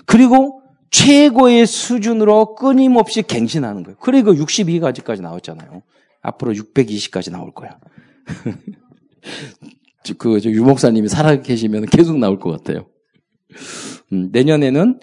그리고 0.07 0.61
최고의 0.91 1.68
수준으로 1.68 2.57
끊임없이 2.57 3.22
갱신하는 3.22 3.85
거예요. 3.85 3.97
그리고 4.01 4.35
62가지까지 4.35 5.20
나왔잖아요. 5.20 5.83
앞으로 6.20 6.53
620까지 6.53 7.31
나올 7.31 7.53
거야. 7.55 7.78
그, 10.18 10.41
유 10.47 10.64
목사님이 10.64 11.09
살아 11.09 11.41
계시면 11.41 11.87
계속 11.87 12.18
나올 12.18 12.41
것 12.41 12.51
같아요. 12.51 12.89
음, 14.12 14.31
내년에는 14.33 14.99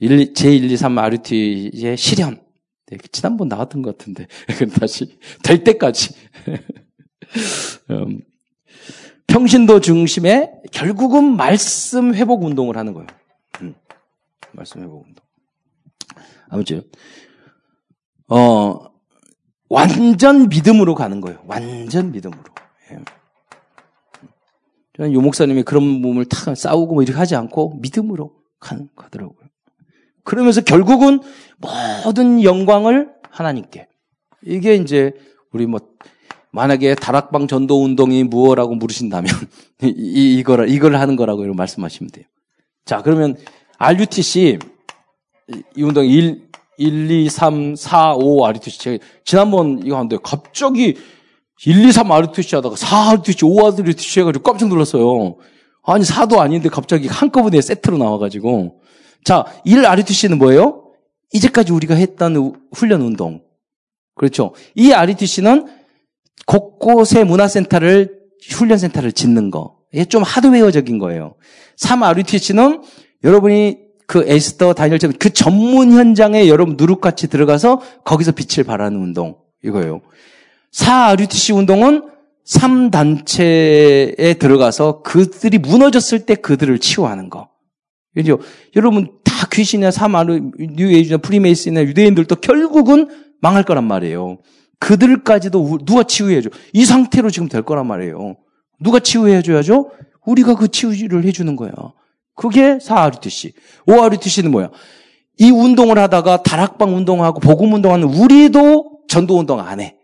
1, 0.00 0.32
제1, 0.32 0.70
2, 0.70 0.76
3 0.78 0.98
RUT의 0.98 1.98
실현. 1.98 2.47
네, 2.90 2.96
지난번 3.12 3.48
나왔던 3.48 3.82
것 3.82 3.98
같은데. 3.98 4.26
다시, 4.80 5.18
될 5.42 5.62
때까지. 5.62 6.14
음, 7.90 8.20
평신도 9.26 9.80
중심에 9.80 10.52
결국은 10.72 11.36
말씀 11.36 12.14
회복 12.14 12.44
운동을 12.44 12.76
하는 12.76 12.94
거예요. 12.94 13.06
음, 13.60 13.74
말씀 14.52 14.82
회복 14.82 15.04
운동. 15.06 15.24
아무튼 16.48 16.82
어 18.28 18.88
완전 19.68 20.48
믿음으로 20.48 20.94
가는 20.94 21.20
거예요. 21.20 21.42
완전 21.46 22.10
믿음으로. 22.10 22.42
예. 22.92 22.98
저는 24.96 25.12
요 25.12 25.20
목사님이 25.20 25.62
그런 25.62 25.82
몸을 25.84 26.24
탁 26.24 26.56
싸우고 26.56 26.94
뭐 26.94 27.02
이렇게 27.02 27.18
하지 27.18 27.36
않고 27.36 27.78
믿음으로 27.80 28.34
가는 28.58 28.88
가더라고요. 28.96 29.47
그러면서 30.28 30.60
결국은 30.60 31.20
모든 32.04 32.44
영광을 32.44 33.08
하나님께. 33.30 33.88
이게 34.44 34.74
이제 34.74 35.12
우리 35.54 35.64
뭐 35.64 35.80
만약에 36.50 36.96
다락방 36.96 37.48
전도 37.48 37.82
운동이 37.82 38.24
무엇라고 38.24 38.74
물으신다면 38.74 39.32
이, 39.84 40.36
이걸 40.38 40.68
이걸 40.68 40.96
하는 40.96 41.16
거라고 41.16 41.44
이렇게 41.44 41.56
말씀하시면 41.56 42.10
돼요. 42.10 42.26
자, 42.84 43.00
그러면 43.00 43.36
RUTC 43.78 44.58
이 45.74 45.82
운동 45.82 46.04
1 46.04 46.46
1 46.76 47.10
2 47.10 47.30
3 47.30 47.74
4 47.74 48.14
5 48.16 48.46
RUTC 48.48 48.78
제가 48.78 49.04
지난번 49.24 49.80
이거 49.82 49.96
하는데 49.96 50.18
갑자기 50.22 50.94
1 51.64 51.88
2 51.88 51.90
3 51.90 52.12
RUTC 52.12 52.54
하다가 52.54 52.76
4 52.76 53.10
RUTC 53.12 53.46
5 53.46 53.66
RUTC 53.66 54.20
해 54.20 54.24
가지고 54.24 54.42
깜짝 54.42 54.68
놀랐어요. 54.68 55.36
아니 55.84 56.04
4도 56.04 56.38
아닌데 56.38 56.68
갑자기 56.68 57.08
한꺼번에 57.08 57.62
세트로 57.62 57.96
나와 57.96 58.18
가지고 58.18 58.82
자1 59.24 59.84
RUTC는 59.84 60.38
뭐예요? 60.38 60.92
이제까지 61.32 61.72
우리가 61.72 61.94
했던 61.94 62.54
훈련 62.72 63.02
운동 63.02 63.42
그렇죠. 64.18 64.52
이 64.74 64.92
RUTC는 64.92 65.66
곳곳에 66.46 67.24
문화센터를, 67.24 68.18
훈련센터를 68.50 69.12
짓는 69.12 69.50
거. 69.50 69.76
이게 69.92 70.04
좀 70.04 70.22
하드웨어적인 70.22 70.98
거예요. 70.98 71.34
3 71.76 72.02
RUTC는 72.02 72.82
여러분이 73.24 73.78
그 74.06 74.24
에스더 74.26 74.74
다니엘처럼 74.74 75.16
그 75.18 75.30
전문 75.30 75.92
현장에 75.92 76.48
여러분 76.48 76.76
누룩같이 76.78 77.28
들어가서 77.28 77.80
거기서 78.04 78.32
빛을 78.32 78.64
발하는 78.64 78.98
운동. 78.98 79.36
이거예요. 79.64 80.02
4 80.72 81.08
RUTC 81.10 81.52
운동은 81.52 82.02
3단체에 82.46 84.38
들어가서 84.38 85.02
그들이 85.02 85.58
무너졌을 85.58 86.24
때 86.24 86.34
그들을 86.34 86.78
치유하는 86.78 87.30
거. 87.30 87.48
그죠? 88.18 88.40
여러분 88.74 89.12
다 89.22 89.46
귀신이나 89.52 89.92
3 89.92 90.16
RU, 90.16 90.50
뉴에이지나 90.58 91.18
프리메이슨이나 91.18 91.82
유대인들도 91.82 92.34
결국은 92.36 93.08
망할 93.40 93.62
거란 93.62 93.84
말이에요. 93.84 94.38
그들까지도 94.80 95.78
누가 95.84 96.02
치유해줘? 96.02 96.50
이 96.72 96.84
상태로 96.84 97.30
지금 97.30 97.48
될 97.48 97.62
거란 97.62 97.86
말이에요. 97.86 98.36
누가 98.80 98.98
치유해줘야죠? 98.98 99.92
우리가 100.26 100.56
그 100.56 100.66
치유를 100.66 101.24
해주는 101.24 101.54
거야. 101.54 101.70
그게 102.34 102.78
4RUTC. 102.78 103.52
5RUTC는 103.86 104.48
뭐야? 104.50 104.70
이 105.38 105.50
운동을 105.52 105.96
하다가 105.98 106.42
다락방 106.42 106.96
운동하고 106.96 107.38
복음 107.38 107.72
운동하는 107.72 108.08
우리도 108.08 109.02
전도 109.08 109.38
운동 109.38 109.60
안 109.60 109.78
해. 109.80 109.94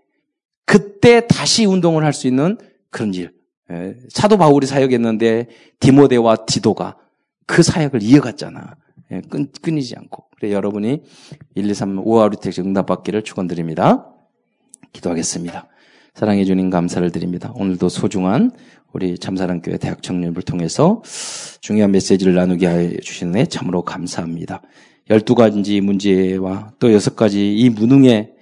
그때 0.66 1.26
다시 1.26 1.64
운동을 1.64 2.04
할 2.04 2.12
수 2.12 2.28
있는 2.28 2.58
그런 2.90 3.12
일. 3.12 3.32
예, 3.72 3.96
사도 4.08 4.36
바울이 4.38 4.68
사역했는데 4.68 5.48
디모데와 5.80 6.46
디도가 6.46 6.96
그 7.46 7.62
사역을 7.62 8.02
이어갔잖아. 8.02 8.76
예, 9.12 9.20
끊, 9.28 9.48
끊이지 9.60 9.94
않고. 9.96 10.24
그래 10.36 10.52
여러분이 10.52 11.02
1, 11.54 11.70
2, 11.70 11.74
3, 11.74 12.04
5RUTC 12.04 12.64
응답받기를 12.64 13.22
축원드립니다. 13.22 14.06
기도하겠습니다. 14.92 15.66
사랑해 16.14 16.44
주님 16.44 16.70
감사를 16.70 17.10
드립니다. 17.10 17.52
오늘도 17.56 17.88
소중한 17.88 18.52
우리 18.92 19.18
참사랑교회 19.18 19.78
대학 19.78 20.02
청년을 20.02 20.42
통해서 20.42 21.02
중요한 21.60 21.90
메시지를 21.90 22.34
나누게 22.34 22.68
해 22.68 22.96
주시는 22.98 23.48
참으로 23.48 23.82
감사합니다. 23.82 24.62
12가지 25.10 25.80
문제와 25.80 26.72
또 26.78 26.88
6가지 26.88 27.34
이 27.34 27.68
무능의 27.70 28.32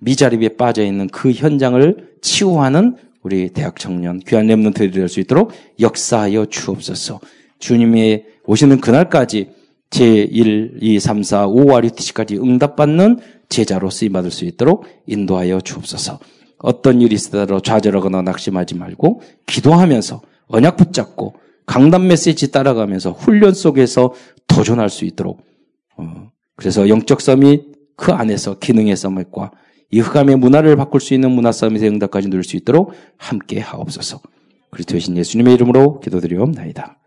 미자립에 0.00 0.56
빠져 0.56 0.84
있는 0.84 1.08
그 1.08 1.32
현장을 1.32 2.16
치유하는 2.20 2.96
우리 3.22 3.48
대학 3.50 3.78
청년 3.78 4.18
귀한 4.18 4.46
렘넌트들이 4.46 4.92
될 4.92 5.08
수 5.08 5.20
있도록 5.20 5.52
역사하여 5.80 6.46
주옵소서. 6.46 7.20
주님이 7.58 8.24
오시는 8.46 8.80
그날까지 8.80 9.50
제1, 9.90 10.78
2, 10.80 11.00
3, 11.00 11.22
4, 11.22 11.46
5 11.46 11.76
RUTC까지 11.76 12.38
응답받는 12.38 13.20
제자로 13.48 13.90
쓰임받을 13.90 14.30
수 14.30 14.44
있도록 14.46 14.86
인도하여 15.06 15.60
주옵소서. 15.60 16.18
어떤 16.58 17.00
일이 17.00 17.14
있어도 17.14 17.60
좌절하거나 17.60 18.22
낙심하지 18.22 18.76
말고 18.76 19.20
기도하면서 19.46 20.22
언약 20.46 20.76
붙잡고 20.76 21.34
강단 21.66 22.06
메시지 22.06 22.50
따라가면서 22.50 23.12
훈련 23.12 23.52
속에서 23.52 24.14
도전할 24.46 24.88
수 24.88 25.04
있도록 25.04 25.44
어, 25.96 26.30
그래서 26.56 26.88
영적 26.88 27.20
서밋 27.20 27.96
그 27.96 28.12
안에서 28.12 28.58
기능의 28.58 28.96
서밋과 28.96 29.50
이 29.90 30.00
흑암의 30.00 30.36
문화를 30.36 30.76
바꿀 30.76 31.00
수 31.00 31.14
있는 31.14 31.30
문화 31.32 31.52
서밋의 31.52 31.88
응답까지 31.90 32.28
누릴 32.28 32.44
수 32.44 32.56
있도록 32.56 32.92
함께 33.16 33.60
하옵소서. 33.60 34.20
그리스도의 34.70 35.00
신 35.00 35.16
예수님의 35.16 35.54
이름으로 35.54 36.00
기도드리옵나이다. 36.00 37.01